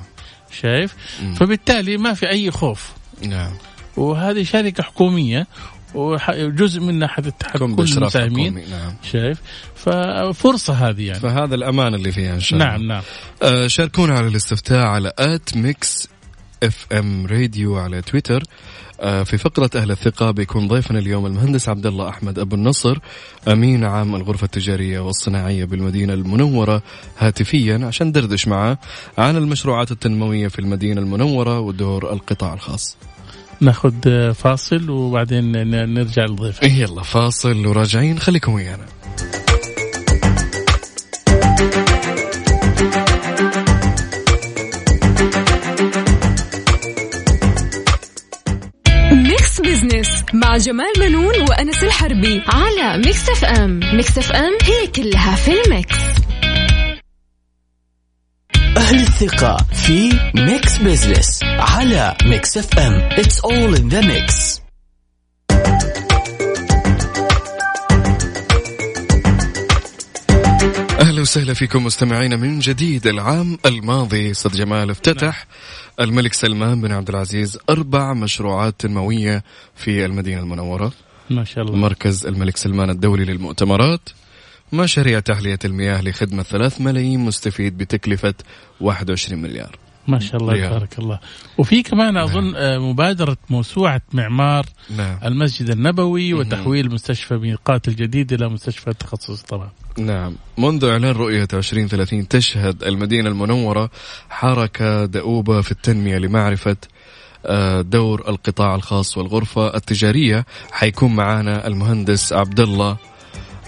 شايف. 0.51 0.95
فبالتالي 1.35 1.97
ما 1.97 2.13
في 2.13 2.29
أي 2.29 2.51
خوف. 2.51 2.91
نعم. 3.21 3.51
وهذه 3.97 4.43
شركة 4.43 4.83
حكومية 4.83 5.47
وجزء 5.95 6.81
منها 6.81 7.07
حتتحكم 7.07 7.75
كل 7.75 7.83
المساهمين 7.97 8.53
نعم. 8.53 8.93
شايف؟ 9.11 9.37
ففرصة 9.75 10.73
هذه 10.73 11.07
يعني. 11.07 11.19
فهذا 11.19 11.55
الأمان 11.55 11.95
اللي 11.95 12.11
فيها 12.11 12.33
إن 12.33 12.39
شاء 12.39 12.59
الله. 12.59 12.71
نعم 12.71 12.87
نعم. 12.87 13.03
آه 13.43 13.67
شاركونا 13.67 14.17
على 14.17 14.27
الاستفتاء 14.27 14.85
على 14.85 15.11
at 15.19 15.57
Mix 15.57 16.09
FM 16.63 17.27
Radio 17.27 17.77
على 17.77 18.01
تويتر. 18.01 18.43
آه 19.01 19.23
في 19.23 19.37
فقرة 19.37 19.69
أهل 19.75 19.91
الثقة 19.91 20.31
بيكون 20.31 20.67
ضيفنا 20.67 20.99
اليوم 20.99 21.25
المهندس 21.25 21.69
عبد 21.69 21.85
الله 21.85 22.09
أحمد 22.09 22.39
أبو 22.39 22.55
النصر 22.55 22.97
أمين 23.47 23.83
عام 23.83 24.15
الغرفة 24.15 24.45
التجارية 24.45 24.99
والصناعية 24.99 25.65
بالمدينة 25.65 26.13
المنورة 26.13 26.83
هاتفيا 27.17 27.85
عشان 27.85 28.11
دردش 28.11 28.47
معه 28.47 28.77
عن 29.17 29.37
المشروعات 29.37 29.91
التنموية 29.91 30.47
في 30.47 30.59
المدينة 30.59 31.01
المنورة 31.01 31.59
ودور 31.59 32.13
القطاع 32.13 32.53
الخاص. 32.53 32.97
ناخذ 33.61 34.33
فاصل 34.33 34.89
وبعدين 34.89 35.51
نرجع 35.93 36.25
للضيف. 36.25 36.63
إيه 36.63 36.73
يلا 36.73 37.03
فاصل 37.03 37.65
وراجعين. 37.65 38.19
خليكم 38.19 38.53
ويانا. 38.53 38.85
Mix 49.11 49.61
Business 49.61 50.23
مع 50.33 50.57
جمال 50.57 50.93
منون 50.99 51.41
وأنس 51.49 51.83
الحربي 51.83 52.41
على 52.47 52.97
Mix 53.05 53.29
FM 53.29 53.79
Mix 53.93 54.17
FM 54.17 54.57
هي 54.63 54.87
كلها 54.87 55.35
في 55.35 55.51
ال 55.61 55.68
mix. 55.68 55.95
أهل 58.79 58.99
الثقة 58.99 59.57
في 59.73 60.19
Mix 60.35 60.77
Business 60.77 61.39
على 61.43 62.17
Mix 62.25 62.57
FM 62.57 63.09
It's 63.09 63.39
all 63.39 63.75
in 63.79 63.89
the 63.89 64.01
mix. 64.01 64.59
أهلا 70.99 71.21
وسهلا 71.21 71.53
فيكم 71.53 71.83
مستمعينا 71.83 72.35
من 72.35 72.59
جديد 72.59 73.07
العام 73.07 73.57
الماضي. 73.65 74.31
أستاذ 74.31 74.51
جمال 74.51 74.89
افتتح. 74.89 75.45
الملك 75.99 76.33
سلمان 76.33 76.81
بن 76.81 76.91
عبد 76.91 77.09
العزيز 77.09 77.57
أربع 77.69 78.13
مشروعات 78.13 78.75
تنمويه 78.79 79.43
في 79.75 80.05
المدينة 80.05 80.41
المنورة. 80.41 80.91
ما 81.29 81.43
شاء 81.43 81.63
الله. 81.63 81.75
مركز 81.75 82.25
الملك 82.25 82.57
سلمان 82.57 82.89
الدولي 82.89 83.25
للمؤتمرات. 83.25 84.09
مشاريع 84.73 85.19
تحلية 85.19 85.59
المياه 85.65 86.01
لخدمة 86.01 86.43
ثلاث 86.43 86.81
ملايين 86.81 87.19
مستفيد 87.19 87.77
بتكلفة 87.77 88.33
21 88.81 89.41
مليار 89.41 89.79
ما 90.07 90.19
شاء 90.19 90.41
الله 90.41 90.67
تبارك 90.67 90.99
الله 90.99 91.19
وفي 91.57 91.83
كمان 91.83 92.13
نعم. 92.13 92.23
أظن 92.23 92.51
نعم. 92.51 92.89
مبادرة 92.89 93.37
موسوعة 93.49 94.01
معمار 94.13 94.65
نعم. 94.97 95.19
المسجد 95.25 95.69
النبوي 95.69 96.33
وتحويل 96.33 96.91
مستشفى 96.91 97.37
ميقات 97.37 97.87
الجديد 97.87 98.33
إلى 98.33 98.49
مستشفى 98.49 98.93
تخصصي 98.93 99.45
طبعا 99.45 99.69
نعم 99.97 100.35
منذ 100.57 100.85
إعلان 100.85 101.11
رؤية 101.11 101.47
2030 101.53 102.27
تشهد 102.27 102.83
المدينة 102.83 103.29
المنورة 103.29 103.89
حركة 104.29 105.05
دؤوبة 105.05 105.61
في 105.61 105.71
التنمية 105.71 106.17
لمعرفة 106.17 106.77
آه، 107.45 107.81
دور 107.81 108.29
القطاع 108.29 108.75
الخاص 108.75 109.17
والغرفة 109.17 109.75
التجارية 109.75 110.45
حيكون 110.71 111.15
معنا 111.15 111.67
المهندس 111.67 112.33
عبد 112.33 112.59
الله 112.59 112.97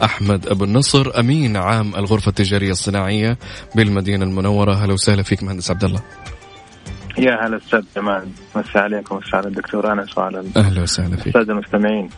أحمد 0.03 0.48
أبو 0.48 0.63
النصر 0.63 1.20
أمين 1.20 1.58
عام 1.58 1.96
الغرفة 1.96 2.29
التجارية 2.29 2.72
الصناعية 2.72 3.38
بالمدينة 3.75 4.25
المنورة. 4.25 4.74
هلا 4.74 4.93
وسهلا 4.93 5.24
فيك 5.24 5.43
مهندس 5.43 5.72
عبد 5.72 5.84
الله. 5.84 6.01
يا 7.17 7.48
هلا 7.48 7.58
أستاذ 7.58 7.81
جمال. 7.96 8.27
مسا 8.55 8.77
عليكم 8.77 9.15
مسا 9.15 9.38
على 9.38 9.48
الدكتور 9.48 9.93
أنس 9.93 10.17
وعلى 10.17 10.43
أهلا 10.58 10.81
وسهلا 10.81 11.17
فيك. 11.17 11.27
الساده 11.27 11.53
المستمعين. 11.53 12.10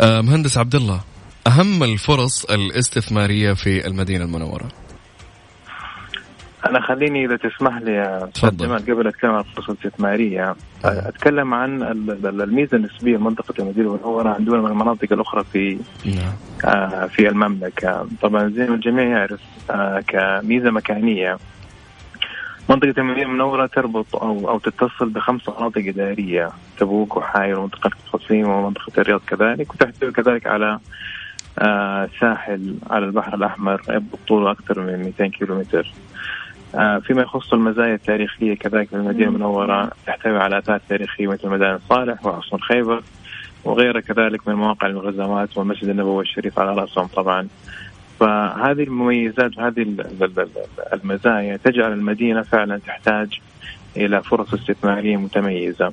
آه 0.00 0.20
مهندس 0.20 0.58
عبد 0.58 0.74
الله 0.74 1.00
أهم 1.46 1.82
الفرص 1.82 2.44
الاستثمارية 2.44 3.52
في 3.52 3.86
المدينة 3.86 4.24
المنورة؟ 4.24 4.68
أنا 6.66 6.80
خليني 6.80 7.24
إذا 7.24 7.36
تسمح 7.36 7.76
لي 7.76 8.28
جمال 8.42 8.78
قبل 8.78 9.06
أتكلم 9.06 9.30
عن 9.30 9.40
الفرص 9.40 9.70
الاستثماريه 9.70 10.54
أتكلم 10.84 11.54
عن 11.54 11.82
الميزة 12.24 12.76
النسبية 12.76 13.16
لمنطقة 13.16 13.54
المدينة 13.58 13.94
المنوره 13.94 14.28
عن 14.28 14.44
دول 14.44 14.60
من 14.60 14.66
المناطق 14.66 15.12
الأخرى 15.12 15.44
في 15.52 15.78
نعم. 16.04 16.32
آه 16.64 17.06
في 17.06 17.28
المملكة. 17.28 18.06
طبعا 18.22 18.48
زي 18.48 18.66
ما 18.66 18.74
الجميع 18.74 19.04
يعرف 19.04 19.40
آه 19.70 20.00
كميزة 20.00 20.70
مكانية 20.70 21.38
منطقة 22.70 22.94
المدينة 22.98 23.26
المنورة 23.26 23.66
تربط 23.66 24.16
أو 24.16 24.48
أو 24.48 24.58
تتصل 24.58 25.08
بخمس 25.08 25.48
مناطق 25.48 25.82
إدارية 25.86 26.50
تبوك 26.78 27.16
وحاير 27.16 27.58
ومنطقة 27.58 27.90
القصيم 28.06 28.48
ومنطقة 28.48 28.92
الرياض 29.00 29.20
كذلك 29.26 29.74
وتحتوي 29.74 30.12
كذلك 30.12 30.46
على 30.46 30.78
آه 31.58 32.08
ساحل 32.20 32.74
على 32.90 33.06
البحر 33.06 33.34
الأحمر 33.34 33.82
يبدو 33.88 34.16
طوله 34.28 34.50
أكثر 34.50 34.80
من 34.80 35.02
200 35.02 35.26
كيلومتر. 35.26 35.92
فيما 37.02 37.22
يخص 37.22 37.52
المزايا 37.52 37.94
التاريخية 37.94 38.54
كذلك 38.54 38.88
في 38.88 38.96
المدينة 38.96 39.28
المنورة 39.28 39.90
تحتوي 40.06 40.38
على 40.38 40.58
آثار 40.58 40.80
تاريخية 40.88 41.26
مثل 41.26 41.48
مدائن 41.48 41.78
صالح 41.88 42.26
وحصن 42.26 42.58
خيبر 42.58 43.02
وغيرها 43.64 44.00
كذلك 44.00 44.48
من 44.48 44.54
مواقع 44.54 44.86
المغزمات 44.86 45.58
والمسجد 45.58 45.88
النبوي 45.88 46.22
الشريف 46.22 46.58
على 46.58 46.74
رأسهم 46.74 47.06
طبعا 47.06 47.48
فهذه 48.20 48.82
المميزات 48.82 49.58
وهذه 49.58 49.86
المزايا 50.92 51.56
تجعل 51.56 51.92
المدينة 51.92 52.42
فعلا 52.42 52.78
تحتاج 52.86 53.40
إلى 53.96 54.22
فرص 54.22 54.54
استثمارية 54.54 55.16
متميزة. 55.16 55.92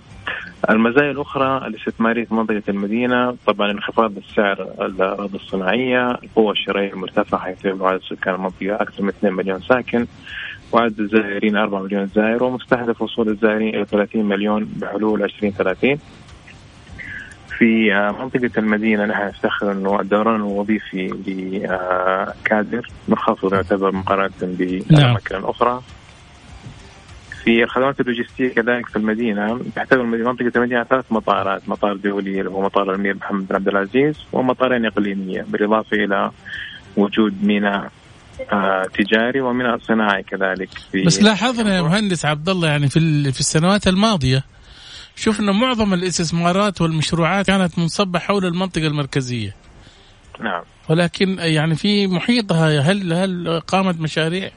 المزايا 0.69 1.11
الأخرى 1.11 1.67
الاستثماريه 1.67 2.25
في 2.25 2.33
منطقة 2.33 2.63
المدينة 2.69 3.35
طبعا 3.47 3.71
انخفاض 3.71 4.17
السعر 4.17 4.61
الأراضي 4.81 5.35
الصناعية، 5.35 6.11
القوة 6.11 6.51
الشرائية 6.51 6.93
المرتفعة 6.93 7.41
حيث 7.41 7.65
عدد 7.65 8.01
سكان 8.01 8.35
المنطقة 8.35 8.75
أكثر 8.75 9.03
من 9.03 9.09
2 9.09 9.33
مليون 9.33 9.61
ساكن 9.61 10.07
وعدد 10.71 10.99
الزائرين 10.99 11.55
4 11.55 11.81
مليون 11.81 12.07
زائر 12.15 12.43
ومستهدف 12.43 13.01
وصول 13.01 13.29
الزائرين 13.29 13.75
إلى 13.75 13.85
30 13.85 14.25
مليون 14.25 14.65
بحلول 14.75 15.23
2030. 15.23 15.97
في 17.57 17.93
منطقة 18.19 18.51
المدينة 18.57 19.05
نحن 19.05 19.27
نفتخر 19.27 19.71
أنه 19.71 19.99
الدوران 20.01 20.35
الوظيفي 20.35 21.07
لكادر 21.07 22.87
منخفض 23.07 23.53
يعتبر 23.53 23.91
مقارنة 23.91 24.31
بالأماكن 24.41 25.35
نعم. 25.35 25.43
الأخرى 25.43 25.81
في 27.43 27.63
الخدمات 27.63 27.99
اللوجستية 27.99 28.49
كذلك 28.49 28.85
في 28.85 28.95
المدينة 28.95 29.59
تحتوي 29.75 30.03
منطقة 30.03 30.51
المدينة 30.55 30.83
ثلاث 30.83 31.05
مطارات، 31.11 31.69
مطار 31.69 31.95
دولي 31.95 32.39
اللي 32.39 32.49
هو 32.49 32.61
مطار 32.61 32.91
الأمير 32.91 33.15
محمد 33.15 33.47
بن 33.47 33.55
عبد 33.55 33.67
العزيز 33.67 34.15
ومطارين 34.33 34.85
إقليمية 34.85 35.45
بالإضافة 35.47 35.97
إلى 35.97 36.31
وجود 36.97 37.43
ميناء 37.43 37.75
آه 37.75 37.96
تجاري 38.93 39.41
وميناء 39.41 39.77
صناعي 39.77 40.23
كذلك 40.23 40.69
في 40.91 41.03
بس 41.03 41.21
لاحظنا 41.21 41.75
يا 41.75 41.81
مهندس 41.81 42.25
عبد 42.25 42.49
الله 42.49 42.67
يعني 42.67 42.89
في 42.89 43.31
في 43.31 43.39
السنوات 43.39 43.87
الماضية 43.87 44.43
شفنا 45.15 45.51
معظم 45.51 45.93
الإستثمارات 45.93 46.81
والمشروعات 46.81 47.47
كانت 47.47 47.79
منصبة 47.79 48.19
حول 48.19 48.45
المنطقة 48.45 48.87
المركزية. 48.87 49.55
نعم. 50.39 50.63
ولكن 50.89 51.37
يعني 51.39 51.75
في 51.75 52.07
محيطها 52.07 52.79
هل 52.79 53.13
هل 53.13 53.59
قامت 53.59 53.99
مشاريع؟ 53.99 54.51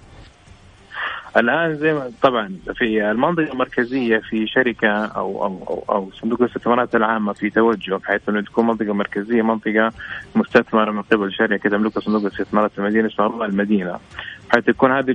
الآن 1.37 1.76
زي 1.76 1.92
ما 1.92 2.10
طبعا 2.22 2.56
في 2.75 3.10
المنطقة 3.10 3.52
المركزية 3.52 4.18
في 4.18 4.46
شركة 4.46 4.88
أو 5.04 5.44
أو 5.44 5.64
أو, 5.68 5.94
أو 5.94 6.10
صندوق 6.12 6.42
الاستثمارات 6.42 6.94
العامة 6.94 7.32
في 7.32 7.50
توجه 7.50 7.94
بحيث 7.94 8.28
إنه 8.28 8.40
تكون 8.40 8.66
منطقة 8.66 8.92
مركزية 8.92 9.42
منطقة 9.42 9.92
مستثمرة 10.34 10.90
من 10.90 11.02
قبل 11.02 11.32
شركة 11.32 11.70
تملكها 11.70 12.00
صندوق 12.00 12.20
الاستثمارات 12.20 12.70
المدينة 12.78 13.08
اسمها 13.08 13.46
المدينة 13.46 13.99
بحيث 14.50 14.64
تكون 14.64 14.92
هذه 14.92 15.10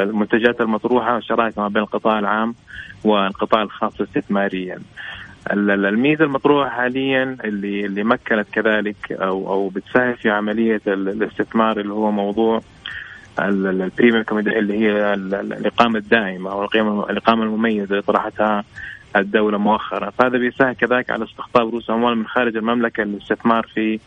المنتجات 0.00 0.60
المطروحة 0.60 1.20
شراكه 1.20 1.62
ما 1.62 1.68
بين 1.68 1.82
القطاع 1.82 2.18
العام 2.18 2.54
والقطاع 3.04 3.62
الخاص 3.62 4.00
استثماريا. 4.00 4.78
الميزة 5.50 6.24
المطروحة 6.24 6.70
حاليا 6.70 7.36
اللي 7.44 7.86
اللي 7.86 8.04
مكنت 8.04 8.46
كذلك 8.52 9.12
أو 9.12 9.52
أو 9.52 9.68
بتساهم 9.68 10.14
في 10.14 10.30
عملية 10.30 10.80
الاستثمار 10.86 11.80
اللي 11.80 11.92
هو 11.92 12.10
موضوع 12.10 12.60
البريميوم 13.48 14.24
اللي 14.38 14.78
هي 14.78 15.14
الإقامة 15.14 15.98
الدائمة 15.98 16.52
أو 16.52 16.64
الإقامة 17.10 17.42
المميزة 17.42 17.90
اللي 17.90 18.02
طرحتها 18.02 18.64
الدولة 19.16 19.58
مؤخرا. 19.58 20.10
فهذا 20.10 20.38
بيساعد 20.38 20.74
كذلك 20.74 21.10
على 21.10 21.24
استقطاب 21.24 21.68
رؤوس 21.68 21.90
أموال 21.90 22.18
من 22.18 22.26
خارج 22.26 22.56
المملكة 22.56 23.02
للاستثمار 23.02 23.66
في 23.74 24.00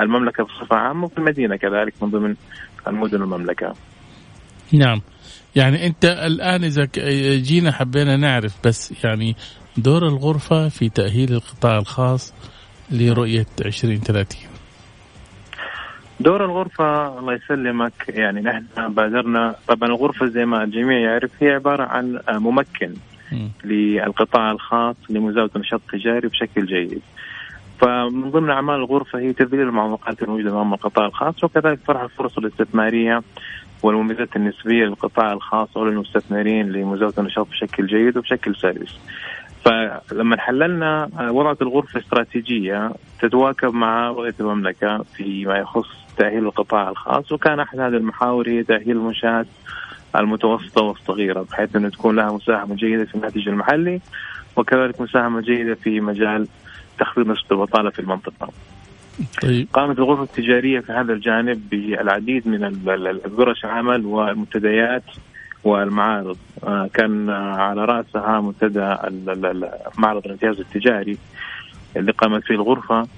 المملكة 0.00 0.44
بصفة 0.44 0.76
عامة 0.76 1.04
وفي 1.04 1.18
المدينة 1.18 1.56
كذلك 1.56 1.94
من 2.02 2.10
ضمن 2.10 2.34
المدن 2.86 3.22
المملكه. 3.22 3.74
نعم. 4.72 5.00
يعني 5.56 5.86
أنت 5.86 6.04
الآن 6.04 6.64
إذا 6.64 6.88
جينا 7.36 7.72
حبينا 7.72 8.16
نعرف 8.16 8.56
بس 8.64 9.04
يعني 9.04 9.36
دور 9.76 10.06
الغرفة 10.06 10.68
في 10.68 10.88
تأهيل 10.88 11.32
القطاع 11.32 11.78
الخاص 11.78 12.34
لرؤية 12.90 13.46
2030 13.60 14.49
دور 16.20 16.44
الغرفة 16.44 17.18
الله 17.18 17.34
يسلمك 17.34 17.92
يعني 18.08 18.40
نحن 18.40 18.64
بادرنا 18.88 19.54
طبعا 19.68 19.88
الغرفة 19.88 20.26
زي 20.26 20.44
ما 20.44 20.64
الجميع 20.64 20.98
يعرف 20.98 21.30
هي 21.40 21.50
عبارة 21.50 21.82
عن 21.82 22.20
ممكن 22.28 22.94
للقطاع 23.64 24.50
الخاص 24.50 24.96
لمزاولة 25.10 25.50
النشاط 25.56 25.80
التجاري 25.86 26.28
بشكل 26.28 26.66
جيد. 26.66 27.02
فمن 27.80 28.30
ضمن 28.30 28.50
أعمال 28.50 28.74
الغرفة 28.74 29.18
هي 29.18 29.32
تذليل 29.32 29.60
المعوقات 29.68 30.22
الموجودة 30.22 30.50
أمام 30.50 30.74
القطاع 30.74 31.06
الخاص 31.06 31.44
وكذلك 31.44 31.78
طرح 31.86 32.02
الفرص 32.02 32.38
الاستثمارية 32.38 33.22
والمميزات 33.82 34.36
النسبية 34.36 34.84
للقطاع 34.84 35.32
الخاص 35.32 35.76
أو 35.76 35.84
للمستثمرين 35.84 36.72
لمزاولة 36.72 37.14
النشاط 37.18 37.46
بشكل 37.50 37.86
جيد 37.86 38.16
وبشكل 38.16 38.56
سلس. 38.56 38.98
فلما 39.64 40.40
حللنا 40.40 41.10
وضعت 41.30 41.62
الغرفة 41.62 42.00
استراتيجية 42.00 42.92
تتواكب 43.20 43.74
مع 43.74 44.08
رؤيه 44.08 44.34
المملكة 44.40 45.04
فيما 45.16 45.56
يخص 45.58 45.88
تأهيل 46.16 46.44
القطاع 46.44 46.88
الخاص 46.88 47.32
وكان 47.32 47.60
أحد 47.60 47.80
هذه 47.80 47.96
المحاور 47.96 48.48
هي 48.48 48.62
تأهيل 48.62 48.90
المنشآت 48.90 49.46
المتوسطة 50.16 50.82
والصغيرة 50.82 51.42
بحيث 51.42 51.76
انه 51.76 51.88
تكون 51.88 52.16
لها 52.16 52.32
مساهمة 52.32 52.74
جيدة 52.74 53.04
في 53.04 53.14
الناتج 53.14 53.48
المحلي 53.48 54.00
وكذلك 54.56 55.00
مساهمة 55.00 55.40
جيدة 55.40 55.74
في 55.74 56.00
مجال 56.00 56.48
تخفيض 56.98 57.26
نسبة 57.26 57.46
البطالة 57.52 57.90
في 57.90 57.98
المنطقة. 57.98 58.48
طيب. 59.42 59.68
قامت 59.72 59.98
الغرفة 59.98 60.22
التجارية 60.22 60.80
في 60.80 60.92
هذا 60.92 61.12
الجانب 61.12 61.68
بالعديد 61.70 62.48
من 62.48 62.64
الورش 63.26 63.64
العمل 63.64 64.06
والمنتديات 64.06 65.02
والمعارض. 65.64 66.36
آه، 66.64 66.88
كان 66.94 67.30
على 67.30 67.84
رأسها 67.84 68.40
منتدى 68.40 68.96
معرض 69.98 70.24
الامتياز 70.24 70.60
التجاري 70.60 71.18
اللي 71.96 72.12
قامت 72.12 72.44
فيه 72.44 72.54
الغرفة. 72.54 73.08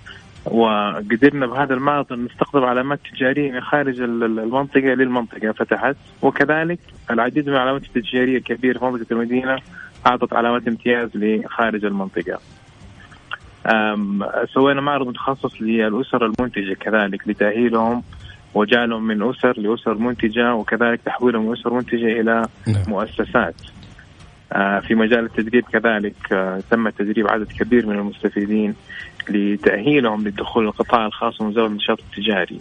وقدرنا 0.45 1.47
بهذا 1.47 1.75
المعرض 1.75 2.13
نستقطب 2.13 2.65
علامات 2.65 3.01
تجارية 3.13 3.53
من 3.53 3.61
خارج 3.61 4.01
المنطقة 4.01 4.81
للمنطقه 4.81 5.53
فتحت. 5.53 5.97
وكذلك 6.23 6.79
العديد 7.11 7.49
من 7.49 7.55
العلامات 7.55 7.83
التجارية 7.85 8.39
الكبيره 8.39 8.79
في 8.79 8.85
منطقة 8.85 9.07
المدينة 9.13 9.59
أعطت 10.07 10.33
علامات 10.33 10.69
امتياز 10.69 11.11
لخارج 11.15 11.85
المنطقة. 11.85 12.39
سوينا 14.55 14.81
معرض 14.81 15.07
متخصص 15.07 15.63
للأسر 15.63 16.27
المنتجة 16.27 16.75
كذلك 16.75 17.29
لتأهيلهم 17.29 18.03
وجعلهم 18.55 19.07
من 19.07 19.31
أسر 19.31 19.61
لأسر 19.61 19.95
منتجة 19.95 20.55
وكذلك 20.55 21.01
تحويلهم 21.05 21.47
من 21.47 21.53
أسر 21.53 21.75
منتجة 21.75 22.21
إلى 22.21 22.43
نعم. 22.67 22.83
مؤسسات. 22.89 23.55
آه، 24.53 24.81
في 24.81 24.95
مجال 24.95 25.25
التدريب 25.25 25.65
كذلك 25.73 26.33
آه، 26.33 26.63
تم 26.71 26.89
تدريب 26.89 27.29
عدد 27.29 27.53
كبير 27.53 27.87
من 27.87 27.99
المستفيدين 27.99 28.75
لتأهيلهم 29.29 30.25
للدخول 30.25 30.65
القطاع 30.65 31.07
الخاص 31.07 31.41
ومزاولة 31.41 31.71
النشاط 31.71 31.99
التجاري 32.01 32.59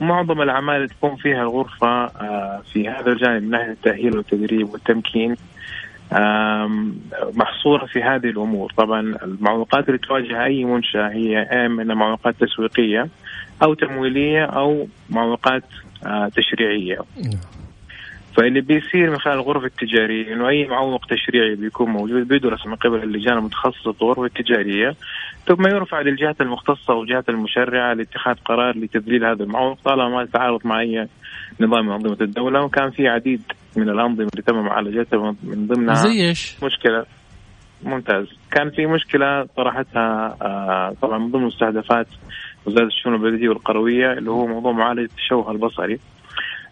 معظم 0.00 0.42
الأعمال 0.42 0.76
اللي 0.76 0.88
تقوم 0.88 1.16
فيها 1.16 1.42
الغرفة 1.42 2.04
آه، 2.04 2.62
في 2.72 2.88
هذا 2.88 3.12
الجانب 3.12 3.42
من 3.42 3.50
ناحية 3.50 3.70
التأهيل 3.70 4.16
والتدريب 4.16 4.68
والتمكين 4.68 5.36
محصورة 7.34 7.86
في 7.86 8.02
هذه 8.02 8.26
الأمور 8.26 8.72
طبعا 8.76 9.00
المعوقات 9.00 9.88
اللي 9.88 9.98
تواجه 9.98 10.44
أي 10.44 10.64
منشأة 10.64 11.08
هي 11.08 11.38
إما 11.42 11.94
معوقات 11.94 12.34
تسويقية 12.40 13.08
أو 13.62 13.74
تمويلية 13.74 14.44
أو 14.44 14.88
معوقات 15.10 15.64
تشريعية 16.36 16.98
نعم. 17.16 17.40
فاللي 18.36 18.60
بيصير 18.60 19.10
من 19.10 19.18
خلال 19.18 19.34
الغرف 19.34 19.64
التجارية 19.64 20.34
إنه 20.34 20.48
أي 20.48 20.66
معوق 20.66 21.06
تشريعي 21.06 21.54
بيكون 21.54 21.90
موجود 21.90 22.28
بيدرس 22.28 22.66
من 22.66 22.74
قبل 22.74 23.02
اللجان 23.02 23.38
المتخصصة 23.38 23.92
في 23.92 24.02
الغرف 24.02 24.18
التجارية 24.18 24.94
ثم 25.46 25.66
يرفع 25.66 26.00
للجهات 26.00 26.40
المختصة 26.40 26.94
والجهات 26.94 27.28
المشرعة 27.28 27.94
لاتخاذ 27.94 28.34
قرار 28.44 28.78
لتذليل 28.78 29.24
هذا 29.24 29.42
المعوق 29.44 29.78
طالما 29.84 30.08
ما 30.08 30.22
يتعارض 30.22 30.66
مع 30.66 30.80
أي 30.80 31.08
نظام 31.60 31.86
من 31.86 31.92
أنظمة 31.92 32.16
الدولة 32.20 32.64
وكان 32.64 32.90
في 32.90 33.08
عديد 33.08 33.42
من 33.76 33.88
الأنظمة 33.88 34.28
اللي 34.32 34.42
تم 34.46 34.54
معالجتها 34.54 35.34
من 35.42 35.66
ضمنها 35.66 35.94
زي 35.94 36.28
إيش؟ 36.28 36.56
مشكلة 36.64 37.04
ممتاز 37.82 38.26
كان 38.50 38.70
في 38.70 38.86
مشكلة 38.86 39.44
طرحتها 39.56 40.36
آه 40.42 40.96
طبعا 41.02 41.18
من 41.18 41.30
ضمن 41.30 41.44
مستهدفات 41.44 42.06
وزارة 42.66 42.86
الشؤون 42.86 43.14
البلدية 43.14 43.48
والقروية 43.48 44.12
اللي 44.12 44.30
هو 44.30 44.46
موضوع 44.46 44.72
معالجة 44.72 45.00
التشوه 45.04 45.50
البصري. 45.50 45.98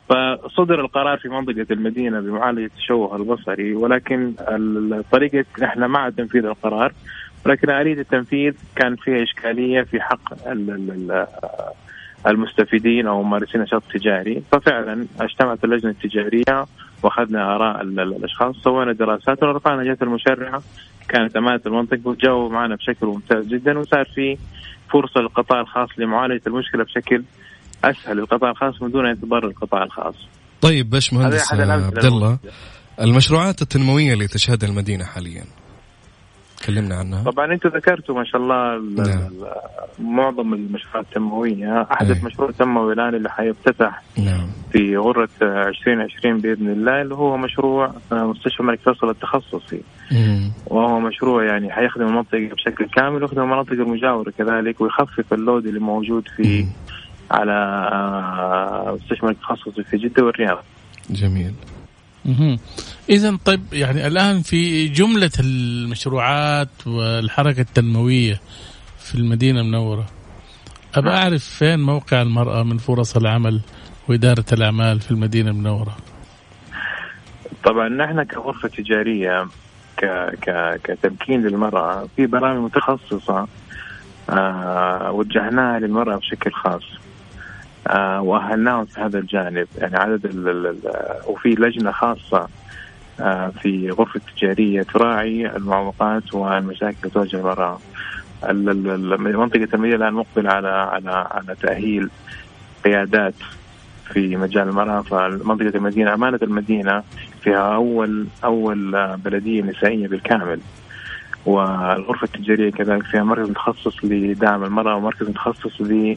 فصدر 0.08 0.80
القرار 0.80 1.18
في 1.18 1.28
منطقة 1.28 1.66
المدينة 1.70 2.20
بمعالجة 2.20 2.64
التشوه 2.64 3.16
البصري 3.16 3.74
ولكن 3.74 4.32
الطريقة 4.92 5.44
إحنا 5.64 5.86
مع 5.86 6.10
تنفيذ 6.10 6.44
القرار 6.44 6.92
ولكن 7.46 7.70
آلية 7.70 7.92
التنفيذ 8.00 8.54
كان 8.76 8.96
فيها 8.96 9.22
إشكالية 9.22 9.82
في 9.82 10.00
حق 10.00 10.48
المستفيدين 12.26 13.06
أو 13.06 13.22
ممارسين 13.22 13.60
النشاط 13.60 13.82
التجاري 13.94 14.42
ففعلا 14.52 15.06
اجتمعت 15.20 15.64
اللجنة 15.64 15.90
التجارية 15.90 16.64
وأخذنا 17.02 17.54
آراء 17.54 17.82
الأشخاص 17.82 18.56
سوينا 18.56 18.92
دراسات 18.92 19.42
ورفعنا 19.42 19.84
جهة 19.84 19.98
المشرعة 20.02 20.62
كانت 21.08 21.36
أمانة 21.36 21.60
المنطقة 21.66 22.00
وجاوبوا 22.04 22.48
معنا 22.48 22.74
بشكل 22.74 23.06
ممتاز 23.06 23.46
جدا 23.46 23.78
وصار 23.78 24.04
في 24.04 24.36
فرصة 24.92 25.20
للقطاع 25.20 25.60
الخاص 25.60 25.88
لمعالجة 25.98 26.42
المشكلة 26.46 26.84
بشكل 26.84 27.22
أسهل 27.84 28.16
للقطاع 28.16 28.50
الخاص 28.50 28.82
من 28.82 28.90
دون 28.90 29.06
يتضرر 29.06 29.46
القطاع 29.46 29.82
الخاص. 29.82 30.14
طيب 30.60 30.90
باش 30.90 31.12
مهندس 31.12 31.52
عبد 31.52 32.04
الله 32.04 32.38
المشروعات 33.00 33.62
التنموية 33.62 34.12
اللي 34.12 34.26
تشهدها 34.26 34.68
المدينة 34.68 35.04
حاليا 35.04 35.44
تكلمنا 36.60 36.94
عنها 36.94 37.22
طبعا 37.22 37.52
أنتم 37.52 37.68
ذكرتوا 37.68 38.14
ما 38.14 38.24
شاء 38.24 38.40
الله 38.40 38.78
نعم. 38.78 39.30
معظم 39.98 40.54
المشروعات 40.54 41.06
التنموية 41.06 41.82
احدث 41.82 42.16
أيه. 42.16 42.24
مشروع 42.24 42.50
تنموي 42.50 42.92
الآن 42.92 43.14
اللي 43.14 43.30
حيفتتح 43.30 44.02
نعم. 44.18 44.46
في 44.72 44.96
غرة 44.96 45.28
2020 45.42 46.38
بإذن 46.38 46.68
الله 46.68 47.02
اللي 47.02 47.14
هو 47.14 47.36
مشروع 47.36 47.94
مستشفى 48.12 48.60
الملك 48.60 48.80
فيصل 48.80 49.10
التخصصي 49.10 49.82
مم. 50.12 50.52
وهو 50.66 51.00
مشروع 51.00 51.44
يعني 51.44 51.72
حيخدم 51.72 52.06
المنطقة 52.06 52.48
بشكل 52.54 52.86
كامل 52.86 53.22
ويخدم 53.22 53.42
المناطق 53.42 53.72
المجاورة 53.72 54.30
كذلك 54.38 54.80
ويخفف 54.80 55.32
اللود 55.32 55.66
اللي 55.66 55.80
موجود 55.80 56.28
في 56.36 56.62
مم. 56.62 56.68
على 57.30 58.92
مستشفى 58.94 59.22
الملك 59.22 59.36
التخصصي 59.36 59.84
في 59.84 59.96
جدة 59.96 60.24
والرياض 60.24 60.64
جميل 61.10 61.54
اذا 63.10 63.36
طيب 63.44 63.62
يعني 63.72 64.06
الآن 64.06 64.42
في 64.42 64.88
جملة 64.88 65.30
المشروعات 65.40 66.86
والحركة 66.86 67.60
التنموية 67.60 68.40
في 68.98 69.14
المدينة 69.14 69.60
المنورة 69.60 70.06
أبى 70.94 71.10
أعرف 71.10 71.44
فين 71.44 71.80
موقع 71.80 72.22
المرأة 72.22 72.62
من 72.62 72.78
فرص 72.78 73.16
العمل 73.16 73.60
وإدارة 74.08 74.44
الأعمال 74.52 75.00
في 75.00 75.10
المدينة 75.10 75.50
المنورة؟ 75.50 75.96
طبعا 77.64 77.88
نحن 77.88 78.22
كغرفة 78.22 78.68
تجارية 78.68 79.46
ك 79.96 80.04
ك 80.42 80.80
كتمكين 80.84 81.42
للمرأة 81.42 82.08
في 82.16 82.26
برامج 82.26 82.64
متخصصة 82.64 83.46
آه 84.30 85.12
وجهناها 85.12 85.78
للمرأة 85.78 86.16
بشكل 86.16 86.52
خاص. 86.52 86.82
وأهلناهم 88.20 88.84
في 88.84 89.00
هذا 89.00 89.18
الجانب 89.18 89.68
يعني 89.78 89.96
عدد 89.96 90.24
ال 90.24 90.76
وفي 91.26 91.48
لجنة 91.48 91.92
خاصة 91.92 92.48
آه 93.20 93.52
في 93.62 93.90
غرفة 93.90 94.20
تجارية 94.36 94.82
تراعي 94.82 95.46
المعوقات 95.56 96.34
والمشاكل 96.34 96.96
اللي 97.02 97.10
تواجه 97.10 97.36
المراه. 97.36 97.78
منطقة 99.38 99.68
المدينة 99.74 99.96
الآن 99.96 100.14
مقبلة 100.14 100.50
على 100.50 100.68
على 100.68 101.10
على 101.10 101.54
تأهيل 101.62 102.10
قيادات 102.84 103.34
في 104.12 104.36
مجال 104.36 104.68
المرأة 104.68 105.02
فمنطقة 105.02 105.72
المدينة 105.76 106.14
امانه 106.14 106.38
المدينة 106.42 107.02
فيها 107.42 107.74
اول 107.74 108.26
أول 108.44 109.16
بلدية 109.16 109.62
نسائية 109.62 110.08
بالكامل. 110.08 110.60
والغرفة 111.48 112.24
التجارية 112.24 112.70
كذلك 112.70 113.02
فيها 113.02 113.22
مركز 113.22 113.50
متخصص 113.50 114.04
لدعم 114.04 114.64
المرأة 114.64 114.96
ومركز 114.96 115.28
متخصص 115.28 115.80
ل 115.80 116.16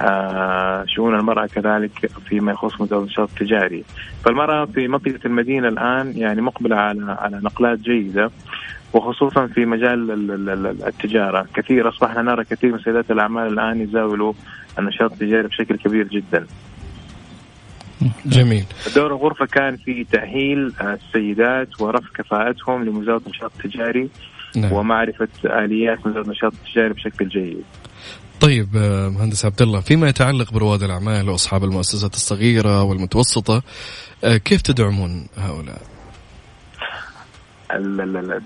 آه، 0.00 0.84
شؤون 0.88 1.14
المرأة 1.14 1.46
كذلك 1.46 2.10
فيما 2.28 2.52
يخص 2.52 2.92
النشاط 2.92 3.28
التجاري. 3.28 3.84
فالمرأة 4.24 4.64
في 4.64 4.88
منطقة 4.88 5.20
المدينة 5.24 5.68
الآن 5.68 6.12
يعني 6.16 6.40
مقبلة 6.40 6.76
على 6.76 7.16
على 7.20 7.36
نقلات 7.36 7.78
جيدة 7.78 8.30
وخصوصا 8.92 9.46
في 9.46 9.66
مجال 9.66 10.10
التجارة. 10.86 11.46
كثير 11.54 11.88
أصبحنا 11.88 12.22
نرى 12.22 12.44
كثير 12.44 12.72
من 12.72 12.78
سيدات 12.78 13.10
الأعمال 13.10 13.52
الآن 13.52 13.80
يزاولوا 13.80 14.32
النشاط 14.78 15.12
التجاري 15.12 15.48
بشكل 15.48 15.76
كبير 15.76 16.08
جدا. 16.08 16.46
جميل. 18.26 18.64
دور 18.96 19.06
الغرفة 19.06 19.46
كان 19.46 19.76
في 19.76 20.04
تأهيل 20.04 20.72
السيدات 20.80 21.80
ورفع 21.80 22.08
كفاءتهم 22.14 22.84
لمزاولة 22.84 23.22
النشاط 23.26 23.52
التجاري. 23.56 24.08
نعم. 24.56 24.72
ومعرفة 24.72 25.28
آليات 25.44 25.98
مزاولة 26.06 26.26
النشاط 26.26 26.52
التجاري 26.52 26.92
بشكل 26.92 27.28
جيد 27.28 27.64
طيب 28.40 28.68
آه، 28.76 29.08
مهندس 29.08 29.44
عبد 29.44 29.62
الله 29.62 29.80
فيما 29.80 30.08
يتعلق 30.08 30.52
برواد 30.52 30.82
الأعمال 30.82 31.28
وأصحاب 31.28 31.64
المؤسسات 31.64 32.14
الصغيرة 32.14 32.82
والمتوسطة 32.82 33.62
آه، 34.24 34.36
كيف 34.36 34.62
تدعمون 34.62 35.26
هؤلاء؟ 35.36 35.82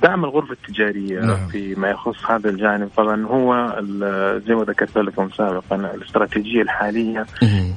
دعم 0.03 0.25
الغرفة 0.25 0.53
التجارية 0.53 1.21
نعم. 1.21 1.49
فيما 1.49 1.90
يخص 1.90 2.25
هذا 2.31 2.51
الجانب 2.51 2.90
طبعا 2.97 3.27
هو 3.27 3.75
زي 4.47 4.55
ما 4.55 4.64
ذكرت 4.64 4.99
لكم 4.99 5.31
سابقا 5.31 5.77
الاستراتيجية 5.77 6.62
الحالية 6.62 7.27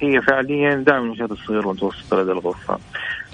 هي 0.01 0.21
فعليا 0.21 0.75
دعم 0.75 1.05
النشاط 1.05 1.31
الصغير 1.31 1.67
والمتوسط 1.67 2.13
لدى 2.13 2.31
الغرفة 2.31 2.79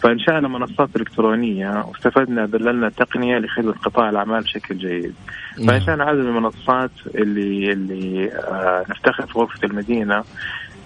فانشأنا 0.02 0.48
منصات 0.48 0.96
إلكترونية 0.96 1.86
واستفدنا 1.88 2.46
دللنا 2.46 2.90
تقنيه 2.90 3.38
لخدمة 3.38 3.74
قطاع 3.74 4.10
الأعمال 4.10 4.42
بشكل 4.42 4.78
جيد. 4.78 5.14
نعم. 5.58 5.68
فانشأنا 5.68 6.04
عدد 6.04 6.20
من 6.20 6.28
المنصات 6.28 6.92
اللي 7.16 7.72
اللي 7.72 8.32
آه 8.34 8.86
نفتخر 8.90 9.28
في 9.28 9.40
غرفة 9.40 9.60
المدينة 9.64 10.24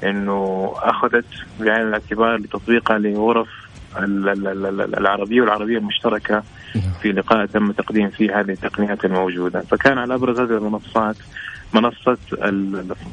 إنه 0.04 0.72
أخذت 0.76 1.26
بعين 1.60 1.88
الاعتبار 1.88 2.38
لتطبيقها 2.38 2.98
لغرف 2.98 3.50
العربية 4.98 5.42
والعربية 5.42 5.78
المشتركة 5.78 6.44
نعم. 6.76 6.94
في 7.02 7.12
لقاء 7.12 7.46
تم 7.46 7.72
تقديم 7.72 8.10
فيه 8.10 8.40
هذه 8.40 8.52
التقنيات 8.52 9.06
الموجودة، 9.06 9.62
فكان 9.62 9.98
على 9.98 10.16
أبرز 10.16 10.40
هذه 10.40 10.58
المنصات 10.58 11.16
منصة 11.74 12.18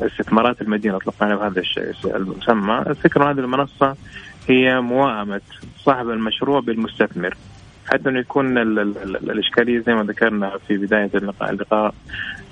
استثمارات 0.03 0.63
المدينة 0.63 0.97
أطلقنا 0.97 1.37
بهذا 1.37 1.61
الشيء 1.61 1.93
المسمى، 2.05 2.85
الفكرة 2.87 3.31
هذه 3.31 3.39
المنصة 3.39 3.97
هي 4.49 4.81
موائمة 4.81 5.41
صاحب 5.85 6.11
المشروع 6.11 6.61
بالمستثمر 6.61 7.35
حتى 7.87 8.09
أنه 8.09 8.19
يكون 8.21 8.59
ال 8.59 8.79
ال 8.79 8.99
ال 8.99 9.31
الإشكالية 9.31 9.79
زي 9.79 9.95
ما 9.95 10.03
ذكرنا 10.03 10.59
في 10.69 10.77
بداية 10.77 11.11
اللقاء, 11.15 11.51
اللقاء 11.51 11.95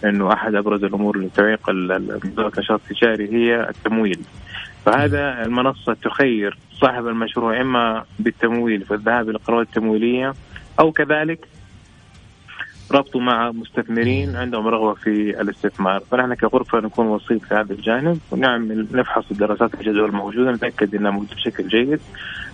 أنه 0.04 0.32
أحد 0.32 0.54
أبرز 0.54 0.84
الأمور 0.84 1.16
اللي 1.16 1.28
تعيق 1.36 1.70
النشاط 1.70 2.80
التجاري 2.90 3.32
هي 3.32 3.68
التمويل. 3.68 4.20
فهذا 4.84 5.42
المنصة 5.42 5.94
تخير 5.94 6.58
صاحب 6.80 7.06
المشروع 7.08 7.60
إما 7.60 8.04
بالتمويل 8.18 8.80
في 8.80 8.94
الذهاب 8.94 9.28
إلى 9.28 9.36
القروات 9.36 9.66
التمويلية 9.66 10.34
أو 10.80 10.92
كذلك 10.92 11.48
ربطه 12.92 13.18
مع 13.20 13.50
مستثمرين 13.50 14.36
عندهم 14.36 14.68
رغبة 14.68 14.94
في 14.94 15.40
الاستثمار، 15.40 16.00
فنحن 16.00 16.34
كغرفة 16.34 16.80
نكون 16.80 17.06
وسيط 17.06 17.42
في 17.42 17.54
هذا 17.54 17.72
الجانب 17.72 18.18
ونعمل 18.30 18.86
نفحص 18.92 19.24
الدراسات 19.30 19.74
الجدوى 19.74 20.06
الموجودة 20.08 20.52
نتأكد 20.52 20.94
إنها 20.94 21.10
موجودة 21.10 21.34
بشكل 21.34 21.68
جيد 21.68 22.00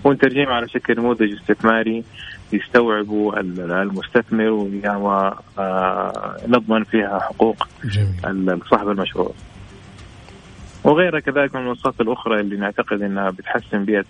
ونترجمها 0.04 0.54
على 0.54 0.68
شكل 0.68 0.96
نموذج 0.98 1.32
استثماري 1.32 2.04
يستوعبوا 2.52 3.40
المستثمر 3.40 4.50
ونضمن 5.56 6.84
فيها 6.84 7.18
حقوق. 7.18 7.68
صاحب 8.70 8.88
المشروع. 8.88 9.32
وغيرها 10.84 11.20
كذلك 11.20 11.54
من 11.54 11.60
المنصات 11.60 12.00
الأخرى 12.00 12.40
اللي 12.40 12.56
نعتقد 12.56 13.02
إنها 13.02 13.30
بتحسن 13.30 13.84
بيئة 13.84 14.04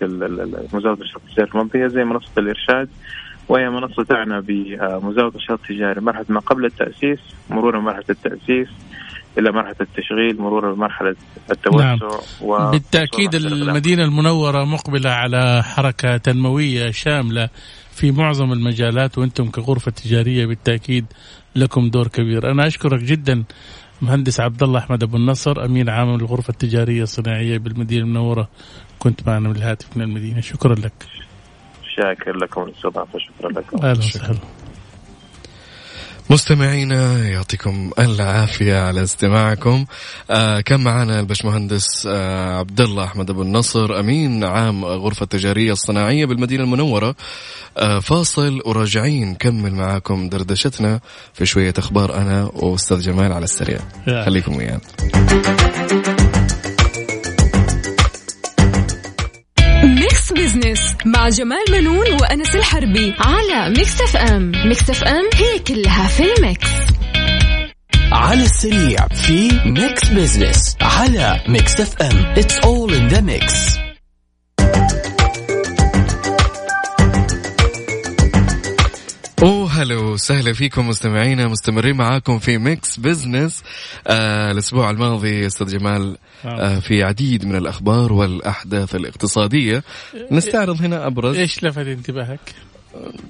مزاوله 0.73 1.01
الشخص 1.01 1.21
في 1.35 1.43
المنطقة 1.43 1.87
زي 1.87 2.03
منصة 2.03 2.31
الإرشاد 2.37 2.89
وهي 3.49 3.69
منصة 3.69 4.03
تعنى 4.03 4.41
بمزاولة 4.41 5.31
النشاط 5.31 5.59
التجاري 5.59 6.01
مرحلة 6.01 6.25
ما 6.29 6.39
قبل 6.39 6.65
التأسيس 6.65 7.19
مرورا 7.49 7.79
بمرحلة 7.79 8.05
التأسيس 8.09 8.67
إلى 9.37 9.51
مرحلة 9.51 9.75
التشغيل 9.81 10.41
مرورا 10.41 10.73
بمرحلة 10.73 11.15
التوسع 11.51 11.95
نعم. 11.95 12.71
بالتأكيد 12.71 13.35
المدينة 13.35 14.03
المنورة 14.03 14.65
مقبلة 14.65 15.09
على 15.09 15.63
حركة 15.63 16.17
تنموية 16.17 16.91
شاملة 16.91 17.49
في 17.91 18.11
معظم 18.11 18.53
المجالات 18.53 19.17
وأنتم 19.17 19.49
كغرفة 19.49 19.91
تجارية 19.91 20.45
بالتأكيد 20.45 21.05
لكم 21.55 21.89
دور 21.89 22.07
كبير. 22.07 22.51
أنا 22.51 22.67
أشكرك 22.67 22.99
جدا 22.99 23.43
مهندس 24.01 24.39
عبد 24.39 24.63
الله 24.63 24.79
أحمد 24.79 25.03
أبو 25.03 25.17
النصر 25.17 25.65
أمين 25.65 25.89
عام 25.89 26.15
الغرفه 26.15 26.49
التجارية 26.49 27.03
الصناعية 27.03 27.57
بالمدينة 27.57 28.03
المنورة. 28.03 28.49
كنت 28.99 29.27
معنا 29.27 29.49
بالهاتف 29.49 29.97
من 29.97 30.03
المدينة. 30.03 30.41
شكرا 30.41 30.75
لك. 30.75 30.93
شاكر 31.95 32.37
لكم. 32.37 32.61
الاستضافه 32.61 33.19
شكرا 33.19 33.51
لكم. 33.51 33.77
أهلا 33.77 33.99
وسهلا. 33.99 34.37
مستمعينا 36.29 37.27
يعطيكم 37.27 37.91
العافية 37.99 38.79
على 38.79 39.03
استماعكم. 39.03 39.85
آه 40.29 40.61
كان 40.61 40.83
معنا 40.83 41.19
البشمهندس 41.19 42.07
آه 42.07 42.59
عبد 42.59 42.81
الله 42.81 43.03
أحمد 43.03 43.29
أبو 43.29 43.41
النصر 43.41 43.99
أمين 43.99 44.43
عام 44.43 44.85
غرفة 44.85 45.23
التجارية 45.23 45.71
الصناعية 45.71 46.25
بالمدينة 46.25 46.63
المنورة. 46.63 47.15
آه 47.77 47.99
فاصل 47.99 48.61
وراجعين. 48.65 49.29
نكمل 49.29 49.73
معاكم 49.73 50.29
دردشتنا 50.29 50.99
في 51.33 51.45
شوية 51.45 51.73
أخبار 51.77 52.15
أنا 52.15 52.51
وأستاذ 52.53 52.99
جمال 52.99 53.31
على 53.33 53.43
السريع. 53.43 53.79
خليكم 54.25 54.55
ويانا. 54.55 54.81
Business 60.41 60.95
مع 61.05 61.29
جمال 61.29 61.63
منون 61.71 62.13
وأنس 62.21 62.55
الحربي 62.55 63.13
على 63.19 63.69
Mix 63.69 64.01
FM 64.01 64.51
Mix 64.65 64.89
FM 64.89 65.29
هي 65.33 65.59
كلها 65.59 66.07
في 66.07 66.23
ال 66.33 66.40
mix. 66.40 66.67
على 68.11 68.43
السريع 68.43 69.07
في 69.07 69.51
Mix 69.65 70.09
Business 70.09 70.75
على 70.81 71.43
Mix 71.47 71.81
FM 71.81 72.25
It's 72.37 72.57
all 72.57 72.93
in 72.93 73.07
the 73.07 73.21
mix 73.21 73.80
أهلا 79.81 79.95
وسهلا 79.95 80.53
فيكم 80.53 80.87
مستمعينا 80.87 81.47
مستمرين 81.47 81.95
معاكم 81.95 82.39
في 82.39 82.57
Mix 82.57 82.99
Business 82.99 83.63
آه 84.07 84.51
الأسبوع 84.51 84.89
الماضي 84.89 85.47
أستاذ 85.47 85.67
جمال 85.77 86.17
نعم. 86.45 86.59
آه 86.59 86.79
في 86.79 87.03
عديد 87.03 87.45
من 87.45 87.55
الأخبار 87.55 88.13
والأحداث 88.13 88.95
الاقتصادية 88.95 89.83
نستعرض 90.31 90.81
هنا 90.81 91.07
أبرز 91.07 91.37
إيش 91.37 91.63
لفت 91.63 91.87
انتباهك؟ 91.87 92.39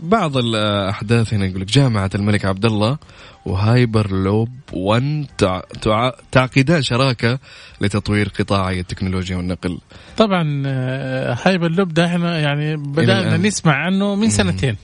بعض 0.01 0.37
الأحداث 0.37 1.33
هنا 1.33 1.45
يقول 1.45 1.61
لك 1.61 1.67
جامعة 1.67 2.09
الملك 2.15 2.45
عبد 2.45 2.65
الله 2.65 2.97
وهايبر 3.45 4.11
لوب 4.11 4.49
1 4.73 5.25
تعقدان 6.31 6.81
شراكة 6.81 7.39
لتطوير 7.81 8.29
قطاعي 8.39 8.79
التكنولوجيا 8.79 9.37
والنقل. 9.37 9.79
طبعا 10.17 10.63
آه، 10.65 11.37
هايبر 11.43 11.71
لوب 11.71 11.93
ده 11.93 12.05
إحنا 12.05 12.39
يعني 12.39 12.75
بدأنا 12.77 13.37
نسمع 13.37 13.73
عنه 13.73 14.15
من 14.15 14.29
سنتين. 14.29 14.75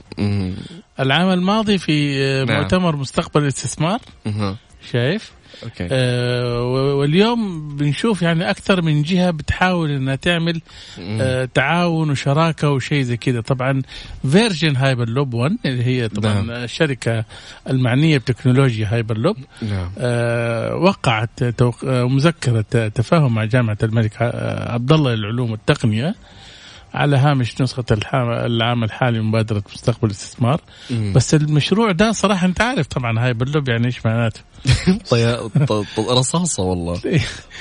العام 1.00 1.30
الماضي 1.30 1.78
في 1.78 2.22
آه، 2.24 2.44
نعم. 2.44 2.62
مؤتمر 2.62 2.96
مستقبل 2.96 3.42
الاستثمار 3.42 3.98
شايف؟ 4.92 5.32
okay. 5.64 5.88
آه 5.90 6.62
واليوم 6.94 7.68
بنشوف 7.76 8.22
يعني 8.22 8.50
أكثر 8.50 8.82
من 8.82 9.02
جهة 9.02 9.30
بتحاول 9.30 9.90
إنها 9.90 10.14
تعمل 10.14 10.60
آه 11.00 11.48
تعاون 11.54 12.10
وشراكة 12.10 12.70
وشيء 12.70 13.02
زي 13.02 13.16
كذا 13.16 13.40
طبعا 13.40 13.82
Virgin 14.30 14.76
Hyperloop 14.76 15.34
1 15.34 15.56
اللي 15.66 15.84
هي 15.84 16.08
طبعا 16.08 16.34
نعم. 16.34 16.50
الشركة 16.50 17.24
المعنية 17.68 18.18
بتكنولوجيا 18.18 18.88
هايبر 18.90 19.18
لوب 19.18 19.36
نعم. 19.62 19.90
آه 19.98 20.74
وقعت 20.74 21.44
توق... 21.44 21.84
آه، 21.84 22.08
مذكرة 22.08 22.88
تفاهم 22.88 23.34
مع 23.34 23.44
جامعة 23.44 23.78
الملك 23.82 24.12
آه، 24.20 24.72
عبد 24.72 24.92
الله 24.92 25.14
للعلوم 25.14 25.50
والتقنية 25.50 26.14
على 26.94 27.16
هامش 27.16 27.60
نسخة 27.60 27.84
العام 28.22 28.84
الحالي 28.84 29.20
مبادرة 29.20 29.62
مستقبل 29.74 30.06
الاستثمار. 30.06 30.60
بس 31.14 31.34
المشروع 31.34 31.92
ده 31.92 32.12
صراحة 32.12 32.46
أنت 32.46 32.60
عارف 32.60 32.86
طبعا 32.86 33.24
هاي 33.24 33.34
بلوب 33.34 33.68
يعني 33.68 33.86
إيش 33.86 34.06
معناته؟ 34.06 34.40
رصاصة 36.18 36.62
والله. 36.62 37.00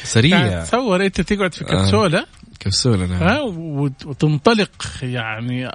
سريع. 0.04 0.38
يعني 0.46 0.66
تصور 0.66 1.06
أنت 1.06 1.22
تقعد 1.22 1.54
في 1.54 1.64
كبسولة 1.64 2.20
آه. 2.20 2.26
كبسولة. 2.60 3.06
نعم. 3.06 3.24
ها 3.24 3.42
وتنطلق 4.06 4.72
يعني 5.02 5.68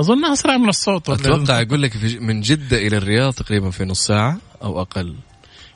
أظن 0.00 0.24
أسرع 0.24 0.56
من 0.56 0.68
الصوت 0.68 1.10
أتوقع 1.10 1.62
أقول 1.62 1.82
لك 1.82 1.92
من 2.20 2.40
جدة 2.40 2.76
إلى 2.76 2.96
الرياض 2.96 3.32
تقريبا 3.32 3.70
في 3.70 3.84
نص 3.84 4.06
ساعة 4.06 4.38
أو 4.62 4.80
أقل. 4.80 5.16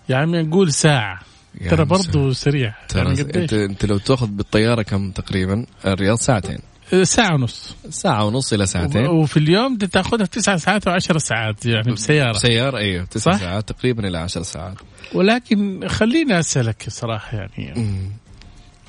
يعني 0.08 0.42
نقول 0.42 0.72
ساعة. 0.72 1.20
يعني 1.54 1.70
ترى 1.70 1.84
برضه 1.84 2.32
سريع. 2.32 2.74
ترى 2.88 3.00
يعني 3.00 3.20
انت 3.20 3.52
أنت 3.52 3.84
لو 3.84 3.98
تأخذ 3.98 4.26
بالطيارة 4.26 4.82
كم 4.82 5.10
تقريبا؟ 5.10 5.66
الرياض 5.86 6.18
ساعتين. 6.18 6.58
ساعة 7.02 7.34
ونص. 7.34 7.76
ساعة 7.90 8.24
ونص 8.24 8.52
إلى 8.52 8.66
ساعتين. 8.66 9.06
وفي 9.06 9.36
اليوم 9.36 9.76
تاخذها 9.76 10.26
تسع 10.26 10.56
ساعات 10.56 10.86
وعشر 10.86 11.18
ساعات 11.18 11.66
يعني 11.66 11.92
بسيارة. 11.92 12.32
بسيارة 12.32 12.78
أيوه 12.78 13.04
تسع 13.04 13.32
صح؟ 13.32 13.38
ساعات 13.38 13.68
تقريبا 13.68 14.08
إلى 14.08 14.18
عشر 14.18 14.42
ساعات. 14.42 14.76
ولكن 15.14 15.88
خليني 15.88 16.38
أسألك 16.38 16.84
صراحة 16.88 17.36
يعني. 17.36 17.74
مم. 17.76 18.10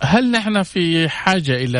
هل 0.02 0.32
نحن 0.32 0.64
في 0.64 1.10
حاجة 1.10 1.56
إلى 1.56 1.80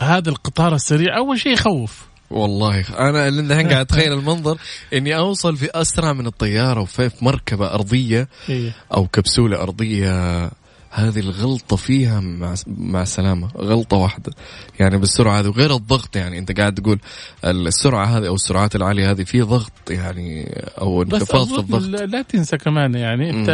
هذا 0.00 0.30
القطار 0.30 0.74
السريع؟ 0.74 1.16
أول 1.16 1.38
شيء 1.38 1.52
يخوف. 1.52 2.08
والله 2.30 2.84
أنا 2.98 3.28
الحين 3.28 3.68
قاعد 3.68 3.80
أتخيل 3.86 4.12
المنظر 4.12 4.58
إني 4.94 5.16
أوصل 5.16 5.56
في 5.56 5.70
أسرع 5.74 6.12
من 6.12 6.26
الطيارة 6.26 6.80
وفي 6.80 7.10
مركبة 7.22 7.74
أرضية 7.74 8.28
إيه. 8.48 8.72
أو 8.94 9.06
كبسولة 9.06 9.62
أرضية 9.62 10.50
هذه 10.90 11.20
الغلطة 11.20 11.76
فيها 11.76 12.20
مع 12.20 12.54
مع 12.66 13.02
السلامه 13.02 13.48
غلطة 13.56 13.96
واحدة. 13.96 14.32
يعني 14.80 14.98
بالسرعة 14.98 15.40
هذه 15.40 15.48
وغير 15.48 15.74
الضغط 15.74 16.16
يعني. 16.16 16.38
أنت 16.38 16.58
قاعد 16.58 16.74
تقول 16.74 16.98
السرعة 17.44 18.04
هذه 18.04 18.26
أو 18.26 18.34
السرعات 18.34 18.76
العالية 18.76 19.10
هذه 19.10 19.24
في 19.24 19.40
ضغط 19.40 19.90
يعني 19.90 20.62
أو 20.80 21.02
انخفاض 21.02 21.46
في 21.46 21.58
الضغط. 21.58 21.82
لا 21.82 22.22
تنسى 22.22 22.56
كمان 22.56 22.94
يعني 22.94 23.30
أنت 23.30 23.48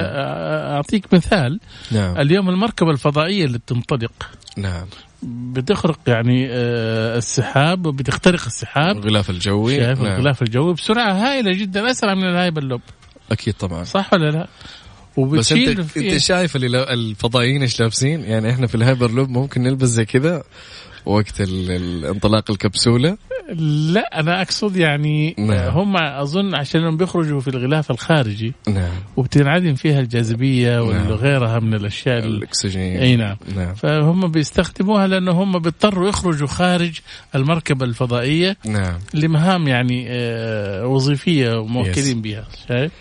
أعطيك 0.74 1.14
مثال. 1.14 1.60
نعم. 1.90 2.18
اليوم 2.18 2.48
المركبة 2.48 2.90
الفضائية 2.90 3.44
اللي 3.44 3.58
بتنطلق 3.58 4.12
نعم. 4.56 4.86
بتخرق 5.22 5.98
يعني 6.06 6.48
آه، 6.50 7.18
السحاب 7.18 7.86
وبتخترق 7.86 8.44
السحاب. 8.46 8.96
الغلاف 8.96 9.30
الجوي. 9.30 9.76
شايف 9.76 10.00
نعم. 10.00 10.12
الغلاف 10.12 10.42
الجوي 10.42 10.74
بسرعة 10.74 11.12
هائلة 11.12 11.52
جدا 11.52 11.90
أسرع 11.90 12.14
من 12.14 12.24
الهايبر 12.24 12.64
لوب. 12.64 12.80
أكيد 13.32 13.54
طبعا. 13.54 13.84
صح 13.84 14.12
ولا 14.12 14.30
لا؟ 14.30 14.48
بس 15.18 15.52
انت 15.52 15.96
انت 15.96 16.16
شايف 16.16 16.56
اللي 16.56 16.82
الفضائيين 16.82 17.62
إيش 17.62 17.80
لابسين؟ 17.80 18.20
يعني 18.20 18.50
إحنا 18.50 18.66
في 18.66 18.74
الهايبر 18.74 19.10
لوب 19.10 19.30
ممكن 19.30 19.62
نلبس 19.62 19.88
زي 19.88 20.04
كذا 20.04 20.44
وقت 21.06 21.40
انطلاق 21.40 22.50
الكبسولة؟ 22.50 23.16
لا 23.92 24.20
أنا 24.20 24.42
أقصد 24.42 24.76
يعني 24.76 25.34
نعم. 25.38 25.70
هم 25.70 25.96
أظن 25.96 26.54
عشان 26.54 26.96
بيخرجوا 26.96 27.40
في 27.40 27.48
الغلاف 27.48 27.90
الخارجي 27.90 28.52
نعم. 28.68 28.92
وبتنعدم 29.16 29.74
فيها 29.74 30.00
الجاذبية 30.00 30.70
نعم. 30.70 31.10
وغيرها 31.10 31.58
من 31.58 31.74
الأشياء 31.74 32.18
الأكسجين. 32.18 32.96
أي 32.96 33.16
نعم. 33.16 33.36
نعم. 33.56 33.74
فهم 33.74 34.28
بيستخدموها 34.30 35.06
لأنه 35.06 35.32
هم 35.32 35.58
بيضطروا 35.58 36.08
يخرجوا 36.08 36.48
خارج 36.48 36.98
المركبة 37.34 37.86
الفضائية 37.86 38.56
نعم. 38.66 38.98
لمهام 39.14 39.68
يعني 39.68 40.06
آه، 40.08 40.86
وظيفية 40.86 41.66
موكلين 41.66 42.22
بها 42.22 42.44
شايف؟ 42.68 42.92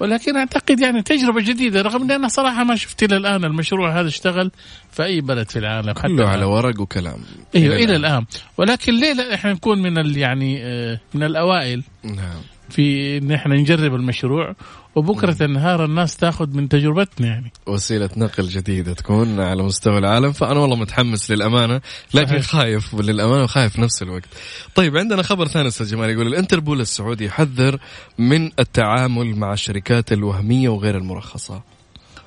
ولكن 0.00 0.36
أعتقد 0.36 0.80
يعني 0.80 1.02
تجربة 1.02 1.40
جديدة 1.40 1.82
رغم 1.82 2.02
إن 2.02 2.10
أنا 2.10 2.28
صراحة 2.28 2.64
ما 2.64 2.76
شفت 2.76 3.02
إلى 3.02 3.16
الآن 3.16 3.44
المشروع 3.44 4.00
هذا 4.00 4.08
اشتغل 4.08 4.50
في 4.92 5.04
أي 5.04 5.20
بلد 5.20 5.50
في 5.50 5.58
العالم 5.58 5.92
كله 5.92 6.28
على 6.28 6.44
ورق 6.44 6.80
وكلام. 6.80 7.18
أيوه 7.54 7.76
إلى, 7.76 7.84
إلى 7.84 7.96
الآن. 7.96 8.24
ولكن 8.58 9.00
ليه 9.00 9.12
لا 9.12 9.34
إحنا 9.34 9.52
نكون 9.52 9.82
من 9.82 10.16
يعني 10.16 10.64
آه، 10.64 11.00
من 11.14 11.22
الأوائل. 11.22 11.82
نعم. 12.04 12.40
في 12.70 13.18
إن 13.18 13.32
إحنا 13.32 13.54
نجرب 13.54 13.94
المشروع 13.94 14.54
وبكرة 14.94 15.36
النهار 15.44 15.84
الناس 15.84 16.16
تاخذ 16.16 16.56
من 16.56 16.68
تجربتنا 16.68 17.26
يعني. 17.26 17.52
وسيلة 17.66 18.10
نقل 18.16 18.48
جديدة 18.48 18.92
تكون 18.92 19.40
على 19.40 19.62
مستوى 19.62 19.98
العالم 19.98 20.32
فأنا 20.32 20.60
والله 20.60 20.76
متحمس 20.76 21.30
للأمانة 21.30 21.80
لكن 22.14 22.40
خايف 22.40 22.94
للأمانة 22.94 23.42
وخايف 23.42 23.78
نفس 23.78 24.02
الوقت. 24.02 24.28
طيب 24.74 24.96
عندنا 24.96 25.22
خبر 25.22 25.48
ثاني 25.48 25.68
أستاذ 25.68 25.90
جمال 25.90 26.10
يقول 26.10 26.26
الانتربول 26.26 26.80
السعودي 26.80 27.24
يحذر 27.24 27.78
من 28.18 28.50
التعامل 28.58 29.36
مع 29.36 29.52
الشركات 29.52 30.12
الوهمية 30.12 30.68
وغير 30.68 30.98
المرخصة. 30.98 31.73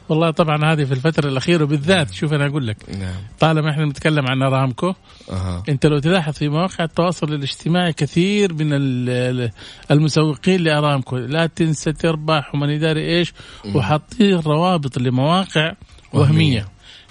والله 0.09 0.31
طبعا 0.31 0.73
هذه 0.73 0.83
في 0.83 0.91
الفترة 0.91 1.29
الأخيرة 1.29 1.65
بالذات 1.65 2.13
شوف 2.13 2.33
أنا 2.33 2.45
أقول 2.45 2.67
لك 2.67 2.77
نعم. 2.99 3.15
طالما 3.39 3.69
إحنا 3.69 3.85
بنتكلم 3.85 4.27
عن 4.27 4.41
أرامكو 4.41 4.93
أه. 5.31 5.63
أنت 5.69 5.85
لو 5.85 5.99
تلاحظ 5.99 6.33
في 6.33 6.49
مواقع 6.49 6.83
التواصل 6.83 7.33
الاجتماعي 7.33 7.93
كثير 7.93 8.53
من 8.53 8.69
المسوقين 9.91 10.61
لأرامكو 10.61 11.17
لا 11.17 11.47
تنسى 11.47 11.93
تربح 11.93 12.55
وما 12.55 12.75
أدري 12.75 13.17
إيش 13.17 13.33
وحاطين 13.75 14.39
روابط 14.39 14.97
لمواقع 14.97 15.73
وهمية, 16.13 16.23
وهمية. 16.23 16.67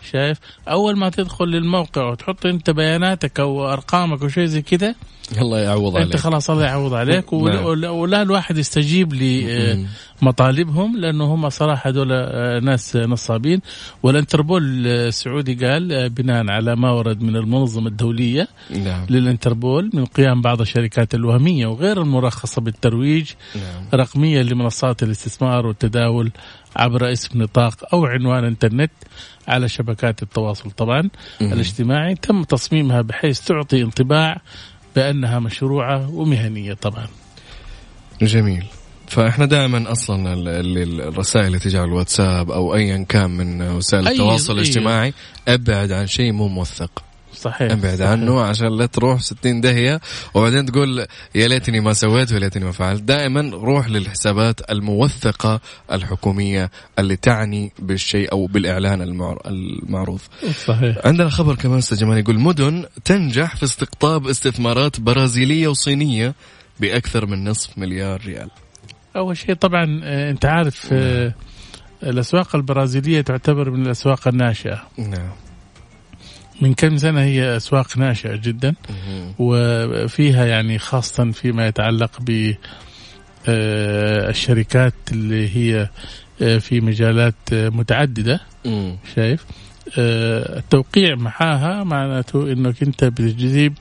شايف 0.07 0.39
أول 0.69 0.97
ما 0.97 1.11
تدخل 1.11 1.45
للموقع 1.45 2.11
وتحط 2.11 2.47
أنت 2.47 2.71
بياناتك 2.71 3.41
أو 3.41 3.73
أرقامك 3.73 4.23
وشيء 4.23 4.45
زي 4.45 4.63
كذا 4.63 4.95
الله 5.39 5.59
يعوض 5.59 5.97
عليك 5.97 6.07
انت 6.07 6.17
خلاص 6.17 6.51
الله 6.51 6.65
يعوض 6.65 6.95
عليك 6.95 7.35
نعم. 7.35 7.65
ولا 7.85 8.23
الواحد 8.23 8.59
يستجيب 8.59 9.15
لمطالبهم 10.23 10.97
لأنه 10.97 11.25
هم 11.25 11.49
صراحة 11.49 11.91
هذول 11.91 12.09
آه، 12.13 12.61
ناس 12.61 12.97
نصابين 12.97 13.61
والانتربول 14.03 14.87
السعودي 14.87 15.67
قال 15.67 15.93
آه، 15.93 16.07
بناء 16.09 16.51
على 16.51 16.77
ما 16.77 16.91
ورد 16.91 17.23
من 17.23 17.37
المنظمة 17.37 17.89
الدولية 17.89 18.49
نعم. 18.71 19.07
للانتربول 19.11 19.91
من 19.95 20.05
قيام 20.05 20.41
بعض 20.41 20.61
الشركات 20.61 21.15
الوهمية 21.15 21.67
وغير 21.67 22.03
المرخصة 22.03 22.63
بالترويج 22.63 23.31
نعم. 23.55 23.89
رقميا 23.95 24.43
لمنصات 24.43 25.03
الاستثمار 25.03 25.67
والتداول 25.67 26.31
عبر 26.77 27.13
اسم 27.13 27.43
نطاق 27.43 27.95
أو 27.95 28.07
عنوان 28.07 28.45
إنترنت 28.45 28.91
على 29.49 29.69
شبكات 29.69 30.23
التواصل 30.23 30.71
طبعا 30.71 31.11
الاجتماعي 31.41 32.15
تم 32.15 32.43
تصميمها 32.43 33.01
بحيث 33.01 33.41
تعطي 33.41 33.83
انطباع 33.83 34.41
بأنها 34.97 35.39
مشروعة 35.39 36.11
ومهنية 36.11 36.75
طبعا. 36.75 37.07
جميل. 38.23 38.65
فإحنا 39.09 39.47
دائما 39.47 39.93
أصلا 39.93 40.35
الرسائل 41.09 41.47
اللي 41.47 41.59
تجي 41.59 41.79
على 41.79 41.89
الواتساب 41.89 42.51
أو 42.51 42.75
ايا 42.75 43.05
كان 43.09 43.31
من 43.31 43.63
وسائل 43.63 44.09
التواصل 44.09 44.53
الاجتماعي 44.53 45.13
أبعد 45.49 45.93
عن 45.93 46.07
شيء 46.07 46.33
مو 46.33 46.49
موثق. 46.49 47.03
صحيح. 47.41 47.73
ابعد. 47.73 48.03
عنه 48.03 48.41
عشان 48.41 48.79
لا 48.79 48.87
تروح 48.87 49.21
60 49.21 49.61
دهيه 49.61 50.01
وبعدين 50.35 50.67
تقول 50.67 51.07
يا 51.35 51.49
ليتني 51.49 51.81
ما 51.81 51.93
سويت 51.93 52.33
ويا 52.33 52.41
ليتني 52.41 52.65
ما 52.65 52.73
فعلت. 52.73 53.03
دائما 53.03 53.51
روح 53.55 53.89
للحسابات 53.89 54.71
الموثقة 54.71 55.61
الحكومية 55.93 56.71
اللي 56.99 57.17
تعني 57.17 57.73
بالشيء 57.79 58.33
أو 58.33 58.47
بالإعلان 58.47 59.03
المعروض. 59.47 60.21
صحيح. 60.67 60.97
عندنا 61.05 61.29
خبر 61.29 61.55
كمان 61.55 61.79
أستاذ 61.79 61.99
جمال 61.99 62.19
يقول 62.19 62.39
مدن 62.41 62.85
تنجح 63.05 63.57
في 63.57 63.65
استقطاب 63.65 64.27
استثمارات 64.27 65.01
برازيلية 65.01 65.69
وصينية 65.69 66.35
بأكثر 66.81 67.27
من 67.27 67.45
نصف 67.45 67.79
مليار 67.79 68.21
ريال. 68.27 68.51
أول 69.17 69.37
شيء 69.37 69.55
طبعا 69.55 70.01
آه، 70.05 70.31
أنت 70.31 70.45
عارف 70.45 70.89
آه، 70.93 71.35
الأسواق 72.03 72.57
البرازيلية 72.57 73.21
تعتبر 73.21 73.71
من 73.71 73.87
الأسواق 73.87 74.29
الناشئة. 74.29 74.83
نعم. 74.99 75.31
من 76.61 76.75
كم 76.75 76.97
سنة 76.97 77.21
هي 77.21 77.57
أسواق 77.57 77.99
ناشئة 77.99 78.37
جدا؟ 78.37 78.75
وفيها 79.39 80.47
يعني 80.47 80.79
خاصة 80.79 81.31
فيما 81.31 81.67
يتعلق 81.67 82.11
ب 82.21 82.55
الشركات 83.49 84.95
اللي 85.13 85.57
هي 85.57 85.89
في 86.61 86.81
مجالات 86.81 87.35
متعددة 87.53 88.41
شايف؟ 89.15 89.45
التوقيع 89.99 91.15
معاها 91.15 91.85
معناته 91.85 92.53
إنك 92.53 92.83
أنت 92.83 93.05
بتجذب 93.05 93.75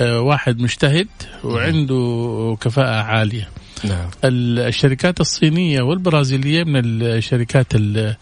واحد 0.00 0.60
مجتهد 0.60 1.08
وعنده 1.44 2.56
كفاءة 2.60 3.02
عالية. 3.02 3.48
نعم. 3.84 4.10
الشركات 4.24 5.20
الصينية 5.20 5.82
والبرازيلية 5.82 6.64
من 6.64 7.02
الشركات 7.02 7.66
آه، 7.74 8.16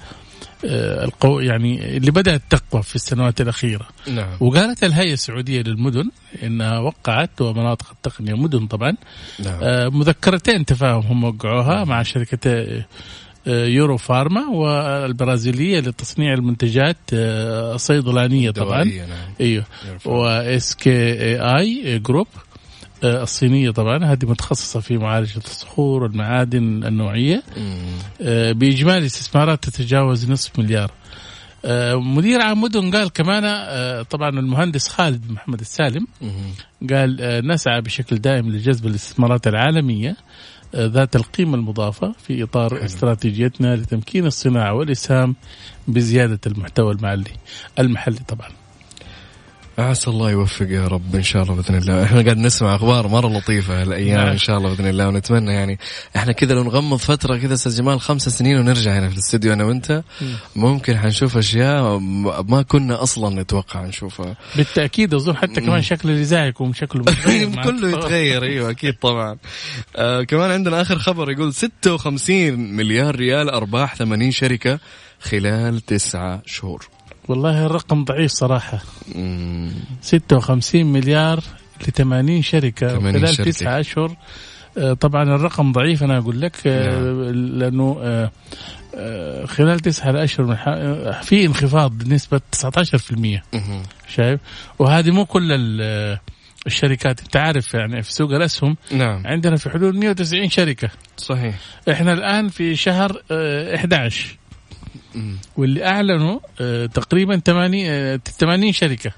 القو 0.65 1.41
يعني 1.41 1.97
اللي 1.97 2.11
بدأت 2.11 2.43
تقوى 2.51 2.83
في 2.83 2.95
السنوات 2.95 3.41
الأخيرة 3.41 3.89
نعم. 4.09 4.37
وقالت 4.41 4.85
الهيئة 4.85 5.13
السعودية 5.13 5.63
للمدن 5.63 6.11
إنها 6.43 6.79
وقعت 6.79 7.41
ومناطق 7.41 7.91
التقنية 7.91 8.35
مدن 8.35 8.67
طبعا 8.67 8.97
نعم. 9.45 9.59
آه، 9.63 9.89
مذكرتين 9.89 10.65
تفاهم 10.65 11.03
هم 11.03 11.25
وقعوها 11.25 11.75
نعم. 11.75 11.89
مع 11.89 12.03
شركة 12.03 12.51
آه، 13.47 13.67
Eurofarma 13.67 14.49
والبرازيلية 14.49 15.81
لتصنيع 15.81 16.35
المنتجات 16.35 16.97
الصيدلانية 17.13 18.51
طبعا 18.51 18.85
نعم. 18.85 19.09
أيوه 19.41 19.65
و 20.05 20.23
SKE 20.23 20.77
Group 20.77 22.27
آه، 22.37 22.46
الصينية 23.23 23.71
طبعا 23.71 24.05
هذه 24.05 24.27
متخصصة 24.27 24.81
في 24.81 24.99
معالجة 24.99 25.39
الصخور 25.39 26.03
والمعادن 26.03 26.85
النوعية. 26.85 27.43
آه، 28.23 28.53
بإجمالي 28.53 29.07
استثمارات 29.07 29.65
تتجاوز 29.65 30.31
نصف 30.31 30.59
مليار. 30.59 30.91
آه، 31.65 31.95
مدير 31.95 32.41
عام 32.41 32.61
مدن 32.61 32.91
قال 32.91 33.13
كمان 33.13 33.43
طبعا 34.03 34.29
المهندس 34.29 34.89
خالد 34.89 35.31
محمد 35.31 35.61
السالم 35.61 36.07
قال 36.91 37.17
نسعى 37.47 37.81
بشكل 37.81 38.17
دائم 38.19 38.49
لجذب 38.51 38.87
الاستثمارات 38.87 39.47
العالمية 39.47 40.17
ذات 40.77 41.17
القيمة 41.17 41.55
المضافة 41.55 42.13
في 42.27 42.43
إطار 42.43 42.85
استراتيجيتنا 42.85 43.77
لتمكين 43.77 44.27
الصناعة 44.27 44.75
والإسهام 44.75 45.37
بزيادة 45.89 46.41
المحتوى 46.47 46.93
المحلي 46.93 47.31
المحلي 47.79 48.19
طبعا. 48.29 48.49
عسى 49.79 50.11
الله 50.11 50.31
يوفق 50.31 50.67
يا 50.71 50.87
رب 50.89 51.15
إن 51.15 51.23
شاء 51.23 51.43
الله 51.43 51.55
بإذن 51.55 51.75
الله. 51.75 52.05
إحنا 52.05 52.23
قاعد 52.23 52.39
نسمع 52.39 52.75
أخبار 52.75 53.09
مرة 53.09 53.29
لطيفة 53.29 53.83
هالأيام 53.83 54.17
نعم. 54.17 54.29
إن 54.29 54.39
شاء 54.39 54.59
الله 54.59 54.75
بإذن 54.75 54.87
الله 54.87 55.09
ونتمنى 55.09 55.53
يعني 55.53 55.79
إحنا 56.17 56.33
كذا 56.33 56.55
لو 56.55 56.65
نغمض 56.65 56.99
فترة 56.99 57.37
كذا 57.37 57.55
أستاذ 57.55 57.77
جمال 57.77 58.01
خمس 58.01 58.29
سنين 58.29 58.59
ونرجع 58.59 58.99
هنا 58.99 59.09
في 59.09 59.15
الاستديو 59.15 59.53
أنا 59.53 59.65
وأنت 59.65 60.03
ممكن 60.57 60.99
حنشوف 60.99 61.37
أشياء 61.37 61.99
ما 62.49 62.63
كنا 62.63 63.03
أصلا 63.03 63.43
نتوقع 63.43 63.85
نشوفها. 63.87 64.37
بالتأكيد 64.57 65.15
اظن 65.15 65.37
حتى 65.37 65.61
كمان 65.61 65.83
شكل 65.83 66.11
الاذاعه 66.11 66.45
يكون 66.45 66.75
شكله 66.75 67.05
كله 67.65 67.89
يتغير 67.89 68.43
أيوه 68.43 68.71
أكيد 68.71 68.95
طبعا. 68.95 69.37
آه 69.97 70.23
كمان 70.23 70.51
عندنا 70.51 70.81
آخر 70.83 70.99
خبر 70.99 71.31
يقول 71.31 71.55
56 71.55 72.53
مليار 72.77 73.17
ريال 73.17 73.51
أرباح 73.51 73.95
80 73.95 74.31
شركة 74.31 74.79
خلال 75.21 75.81
تسعة 75.81 76.43
شهور. 76.47 76.96
والله 77.29 77.67
الرقم 77.67 78.05
ضعيف 78.05 78.31
صراحة. 78.31 78.79
56 80.01 80.87
مليار 80.87 81.41
ل 81.89 81.93
80 81.93 82.43
شركة 82.43 83.01
خلال. 83.01 83.37
تسعة 83.37 83.81
أشهر. 83.81 84.17
آه، 84.79 84.93
طبعا 84.93 85.23
الرقم 85.23 85.73
ضعيف 85.73 86.03
أنا 86.03 86.19
أقول 86.19 86.41
لك 86.41 86.67
آه، 86.67 87.01
نعم. 87.01 87.23
لأنه 87.59 87.99
آه، 88.03 89.45
خلال 89.45 89.81
تسعة 89.81 90.25
أشهر 90.25 90.57
في 91.23 91.47
انخفاض 91.47 91.99
بنسبة 91.99 92.41
19% 92.53 93.43
شايف؟ 94.09 94.41
وهذه 94.79 95.11
مو 95.11 95.25
كل 95.25 95.49
الشركات. 96.67 97.21
أنت 97.21 97.37
عارف 97.37 97.75
يعني 97.75 98.03
في 98.03 98.13
سوق 98.13 98.31
الأسهم 98.33 98.77
نعم. 98.93 99.27
عندنا 99.27 99.57
في 99.57 99.71
حدود 99.71 99.95
190 99.95 100.49
شركة. 100.49 100.91
صحيح. 101.17 101.55
إحنا 101.91 102.13
الآن 102.13 102.49
في 102.49 102.77
شهر 102.77 103.23
11 103.75 104.39
واللي 105.57 105.87
أعلنوا 105.87 106.41
آه، 106.61 106.87
تقريبا 106.87 107.37
80 107.39 108.19
80 108.19 108.69
آه، 108.69 108.73
شركة. 108.73 109.13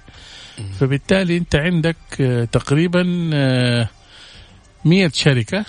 فبالتالي 0.81 1.37
أنت 1.37 1.57
عندك 1.57 1.97
آه، 2.21 2.45
تقريبا 2.45 3.03
100 4.85 5.11
شركة. 5.15 5.65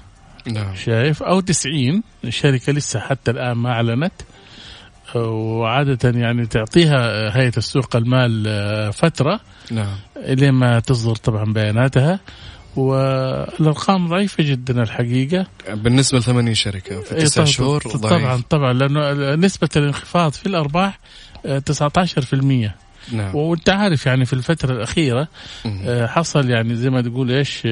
نعم. 0.47 0.75
شايف؟ 0.75 1.23
أو 1.23 1.39
90 1.39 2.03
شركة 2.29 2.73
لسه 2.73 2.99
حتى 2.99 3.31
الآن 3.31 3.57
ما 3.57 3.71
أعلنت. 3.71 4.13
وعادة 5.15 6.19
يعني 6.19 6.45
تعطيها 6.45 7.37
هيئة 7.37 7.57
السوق 7.57 7.95
المال 7.95 8.93
فترة. 8.93 9.39
نعم. 9.71 9.95
لين 10.27 10.51
ما 10.51 10.79
تصدر 10.79 11.15
طبعا 11.15 11.53
بياناتها. 11.53 12.19
والأرقام 12.79 14.07
ضعيفة 14.07 14.43
جدا 14.43 14.83
الحقيقة 14.83 15.47
بالنسبة 15.73 16.17
ل 16.19 16.23
80 16.23 16.53
شركة 16.53 17.01
في 17.01 17.15
تسع 17.15 17.43
شهور 17.43 17.83
ضعيف. 17.87 18.13
طبعا 18.13 18.41
طبعا 18.49 18.73
لأنه 18.73 19.35
نسبة 19.35 19.69
الانخفاض 19.75 20.31
في 20.31 20.45
الأرباح 20.45 20.99
19% 21.45 22.71
نعم. 23.11 23.35
وأنت 23.35 23.69
عارف 23.69 24.05
يعني 24.05 24.25
في 24.25 24.33
الفترة 24.33 24.71
الأخيرة 24.73 25.27
مم. 25.65 26.07
حصل 26.07 26.49
يعني 26.49 26.75
زي 26.75 26.89
ما 26.89 27.01
تقول 27.01 27.31
إيش 27.31 27.67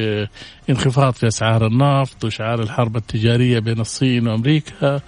انخفاض 0.69 1.13
في 1.13 1.27
أسعار 1.27 1.67
النفط 1.67 2.25
وشعار 2.25 2.63
الحرب 2.63 2.97
التجارية 2.97 3.59
بين 3.59 3.79
الصين 3.79 4.27
وأمريكا 4.27 4.73
نعم. 4.81 4.99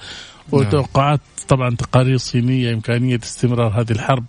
وتوقعات 0.52 1.20
طبعا 1.48 1.76
تقارير 1.76 2.18
صينية 2.18 2.74
إمكانية 2.74 3.20
استمرار 3.24 3.82
هذه 3.82 3.92
الحرب 3.92 4.26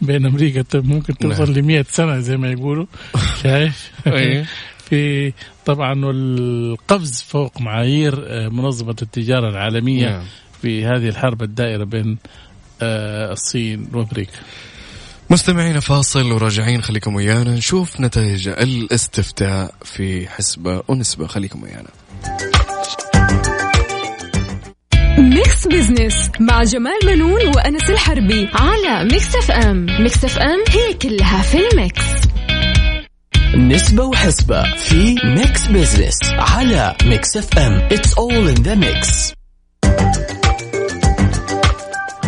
بين 0.00 0.26
أمريكا 0.26 0.64
ممكن 0.74 1.16
توصل 1.18 1.52
ل 1.52 1.62
100 1.62 1.84
سنة 1.90 2.18
زي 2.18 2.36
ما 2.36 2.50
يقولوا 2.50 2.86
شايف؟ 3.42 3.90
في 4.90 5.32
طبعا 5.66 6.04
والقفز 6.04 7.22
فوق 7.22 7.60
معايير 7.60 8.24
آه، 8.26 8.48
منظمة 8.48 8.96
التجارة 9.02 9.48
العالمية 9.48 10.08
نعم. 10.08 10.24
في 10.62 10.84
هذه 10.84 11.08
الحرب 11.08 11.42
الدائرة 11.42 11.84
بين 11.84 12.18
آه، 12.82 13.32
الصين 13.32 13.88
وأمريكا. 13.92 14.38
مستمعين 15.30 15.80
فاصل 15.80 16.32
وراجعين 16.32 16.82
خليكم 16.82 17.14
ويانا 17.14 17.54
نشوف 17.54 18.00
نتائج 18.00 18.48
الاستفتاء 18.48 19.74
في 19.84 20.28
حسبة 20.28 20.82
ونسبة 20.88 21.26
خليكم 21.26 21.62
ويانا 21.62 21.88
Mix 25.20 25.66
Business 25.66 26.30
مع 26.40 26.62
جمال 26.62 26.98
منون 27.06 27.46
وأنس 27.46 27.90
الحربي 27.90 28.48
على 28.54 29.04
Mix 29.04 29.36
FM 29.36 29.86
Mix 30.00 30.24
FM 30.24 30.58
هي 30.68 30.94
كلها 30.94 31.42
في 31.42 31.58
ال 31.68 31.75
mix. 31.75 32.02
نسبة 33.56 34.04
وحسبة 34.04 34.62
في 34.76 35.14
Mix 35.24 35.66
Business 35.66 36.18
على 36.24 36.96
Mix 37.04 37.36
FM 37.36 37.72
it's 37.92 38.14
all 38.14 38.48
in 38.48 38.54
the 38.54 38.74
mix 38.74 39.32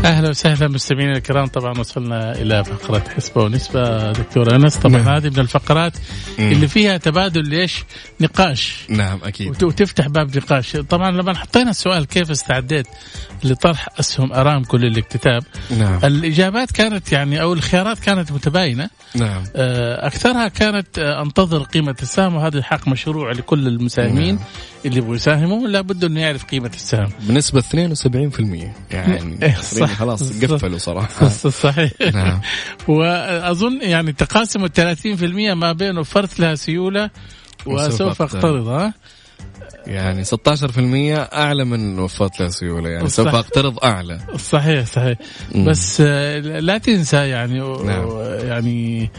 أهلا 0.04 0.28
وسهلا 0.28 0.68
مستمعينا 0.68 1.16
الكرام 1.16 1.46
طبعا 1.46 1.78
وصلنا 1.78 2.32
إلى 2.32 2.64
فقرة 2.64 3.04
حسبة 3.16 3.42
ونسبة 3.42 4.12
دكتور 4.12 4.54
أنس 4.56 4.76
طبعا 4.76 5.02
نعم. 5.02 5.08
هذه 5.14 5.28
من 5.28 5.38
الفقرات 5.38 5.92
مم. 6.38 6.52
اللي 6.52 6.68
فيها 6.68 6.96
تبادل 6.96 7.48
ليش 7.48 7.84
نقاش 8.20 8.76
نعم 8.88 9.18
أكيد 9.24 9.64
وتفتح 9.64 10.08
باب 10.08 10.36
نقاش 10.36 10.76
طبعا 10.76 11.10
لما 11.10 11.34
حطينا 11.34 11.70
السؤال 11.70 12.06
كيف 12.06 12.30
استعديت 12.30 12.86
لطرح 13.44 13.88
أسهم 14.00 14.32
ارامكو 14.32 14.76
للاكتتاب 14.76 15.44
نعم. 15.78 15.98
الإجابات 16.04 16.70
كانت 16.70 17.12
يعني 17.12 17.42
أو 17.42 17.52
الخيارات 17.52 17.98
كانت 17.98 18.32
متباينة 18.32 18.90
نعم. 19.14 19.44
آه، 19.56 20.06
أكثرها 20.06 20.48
كانت 20.48 20.98
آه، 20.98 21.22
أنتظر 21.22 21.62
قيمة 21.62 21.96
السهم 22.02 22.34
وهذا 22.34 22.62
حق 22.62 22.88
مشروع 22.88 23.32
لكل 23.32 23.66
المساهمين 23.66 24.34
نعم. 24.34 24.44
اللي 24.84 24.98
يبغوا 24.98 25.14
يساهموا 25.14 25.68
لابد 25.68 26.04
إنه 26.04 26.20
يعرف 26.20 26.44
قيمة 26.44 26.70
السهم. 26.74 27.08
بنسبة 27.20 27.60
72% 27.60 27.64
يعني 28.90 29.38
إيه، 29.42 29.54
صح. 29.54 29.94
خلاص 29.94 30.44
قفلوا 30.44 30.78
صراحة. 30.78 31.28
صحيح 31.64 31.92
نعم. 32.14 32.40
وأظن 32.88 33.78
يعني 33.82 34.12
تقاسم 34.12 34.64
ال 34.64 34.96
30% 34.98 35.54
ما 35.54 35.72
بينه 35.72 36.02
فرث 36.02 36.40
لها 36.40 36.54
سيولة 36.54 37.10
وسوف 37.66 38.22
أقترض 38.22 38.68
ها؟ 38.68 38.94
يعني 39.86 40.24
16% 40.24 40.28
أعلى 41.32 41.64
من 41.64 41.98
وفاه 41.98 42.30
لها 42.40 42.48
سيولة. 42.48 42.90
يعني 42.90 43.08
سوف 43.08 43.28
أقترض 43.28 43.84
أعلى. 43.84 44.20
صحيح 44.36 44.86
صحيح. 44.86 45.18
مم. 45.54 45.64
بس 45.64 46.00
آه، 46.06 46.38
لا 46.38 46.78
تنسى 46.78 47.16
يعني 47.16 47.58
نعم. 47.58 48.08
يعني 48.46 49.10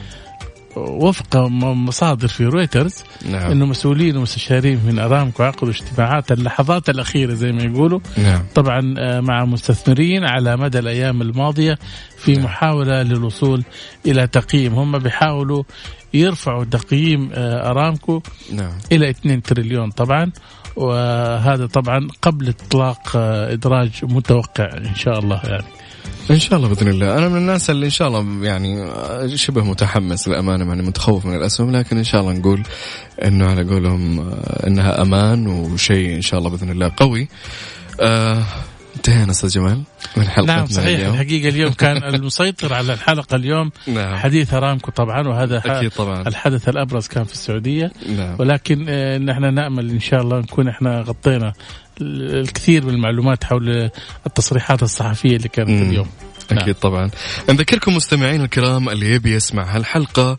وفق 0.75 1.37
مصادر 1.37 2.27
في 2.27 2.45
رويترز 2.45 3.03
نعم. 3.29 3.51
إنه 3.51 3.65
مسؤولين 3.65 4.17
ومستشارين 4.17 4.79
من 4.85 4.99
أرامكو 4.99 5.43
عقدوا 5.43 5.69
اجتماعات 5.69 6.31
اللحظات 6.31 6.89
الأخيرة 6.89 7.33
زي 7.33 7.51
ما 7.51 7.63
يقولوا 7.63 7.99
نعم. 8.17 8.41
طبعا 8.55 8.95
آه، 8.97 9.19
مع 9.19 9.45
مستثمرين 9.45 10.23
على 10.23 10.57
مدى 10.57 10.79
الأيام 10.79 11.21
الماضية 11.21 11.77
في 12.17 12.33
نعم. 12.33 12.43
محاولة 12.43 13.03
للوصول 13.03 13.63
إلى 14.05 14.27
تقييم 14.27 14.73
هم 14.73 14.99
بيحاولوا 14.99 15.63
يرفعوا 16.13 16.63
تقييم 16.63 17.29
آه، 17.33 17.69
أرامكو 17.69 18.21
نعم. 18.53 18.71
إلى 18.91 19.09
2 19.09 19.41
تريليون 19.41 19.91
طبعا 19.91 20.31
وهذا 20.75 21.65
طبعا 21.65 22.07
قبل 22.21 22.49
إطلاق 22.49 23.11
آه، 23.15 23.53
إدراج 23.53 23.91
متوقع 24.03 24.77
إن 24.77 24.95
شاء 24.95 25.19
الله 25.19 25.41
يعني 25.43 25.82
إن 26.31 26.39
شاء 26.39 26.57
الله 26.57 26.69
بإذن 26.69 26.87
الله 26.87 27.17
أنا 27.17 27.29
من 27.29 27.37
الناس 27.37 27.69
اللي 27.69 27.85
إن 27.85 27.91
شاء 27.91 28.07
الله 28.07 28.45
يعني 28.45 28.87
شبه 29.37 29.63
متحمس 29.63 30.27
للأمانة 30.27 30.65
يعني 30.65 30.81
متخوف 30.81 31.25
من 31.25 31.35
الأسهم 31.35 31.75
لكن 31.75 31.97
إن 31.97 32.03
شاء 32.03 32.21
الله 32.21 32.33
نقول 32.33 32.63
إنه 33.23 33.45
على 33.45 33.63
قولهم 33.63 34.33
إنها 34.67 35.01
أمان 35.01 35.47
وشيء 35.47 36.15
إن 36.15 36.21
شاء 36.21 36.39
الله 36.39 36.49
بإذن 36.49 36.71
الله 36.71 36.91
قوي 36.97 37.27
آه 38.01 38.43
انتهينا 38.95 39.31
أستاذ 39.31 39.49
جمال 39.49 39.83
من 40.17 40.27
حلقتنا 40.27 40.55
نعم 40.55 40.65
صحيح 40.65 40.99
اليوم. 40.99 41.13
الحقيقة 41.13 41.49
اليوم 41.49 41.71
كان 41.71 42.03
المسيطر 42.15 42.73
على 42.73 42.93
الحلقة 42.93 43.35
اليوم 43.35 43.71
نعم. 43.87 44.15
حديث 44.15 44.53
أرامكو 44.53 44.91
طبعا 44.91 45.27
وهذا 45.27 45.61
أكيد 45.65 45.91
طبعا. 45.91 46.21
الحدث 46.27 46.69
الأبرز 46.69 47.07
كان 47.07 47.23
في 47.23 47.33
السعودية 47.33 47.91
نعم. 48.17 48.35
ولكن 48.39 48.85
آه، 48.89 49.17
نحن 49.17 49.53
نأمل 49.53 49.89
إن 49.89 49.99
شاء 49.99 50.21
الله 50.21 50.39
نكون 50.39 50.67
إحنا 50.67 51.01
غطينا 51.01 51.53
الكثير 52.01 52.85
من 52.85 52.89
المعلومات 52.93 53.43
حول 53.43 53.89
التصريحات 54.27 54.83
الصحفية 54.83 55.35
اللي 55.35 55.47
كانت 55.47 55.69
مم. 55.69 55.89
اليوم 55.89 56.07
أكيد 56.51 56.65
نعم. 56.65 56.75
طبعا 56.81 57.09
نذكركم 57.49 57.95
مستمعين 57.95 58.41
الكرام 58.41 58.89
اللي 58.89 59.11
يبي 59.15 59.33
يسمع 59.35 59.75
هالحلقة 59.75 60.37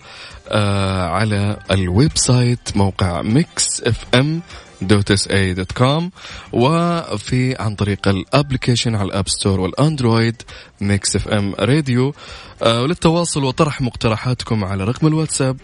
آه 0.48 1.08
على 1.08 1.56
ال 1.70 2.10
website 2.14 2.76
موقع 2.76 3.22
Mix 3.22 3.82
FM 3.82 4.42
dot 4.82 5.10
SA 5.10 5.28
dot 5.28 5.72
com 5.72 6.10
وفي 6.52 7.56
عن 7.58 7.74
طريق 7.74 8.08
ال 8.08 8.16
application 8.16 8.94
على 8.94 9.06
ال 9.06 9.12
App 9.12 9.28
Store 9.28 9.60
وال 9.60 9.79
Android 9.79 10.42
Mix 10.80 11.16
FM 11.16 11.54
Radio 11.58 12.14
آه 12.62 12.82
وللتواصل 12.82 13.44
وطرح 13.44 13.80
مقترحاتكم 13.80 14.64
على 14.64 14.84
رقم 14.84 15.06
الواتساب 15.06 15.56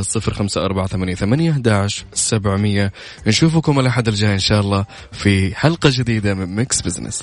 صفر 0.00 0.34
خمسة 0.34 0.64
أربعة 0.64 0.86
ثمانية 0.86 1.14
ثمانية 1.14 1.62
سبعمية. 2.14 2.92
نشوفكم 3.26 3.80
الأحد 3.80 4.08
الجاي 4.08 4.34
إن 4.34 4.38
شاء 4.38 4.60
الله 4.60 4.84
في 5.12 5.54
حلقة 5.54 5.90
جديدة 5.92 6.34
من 6.34 6.56
Mix 6.56 6.80
Business 6.80 7.22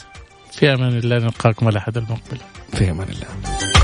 في 0.51 0.73
أمان 0.73 0.97
الله 0.97 1.17
نلقاكم 1.17 1.69
الأحد 1.69 1.97
المقبل. 1.97 2.37
في 2.73 2.91
أمان 2.91 3.07
الله. 3.09 3.80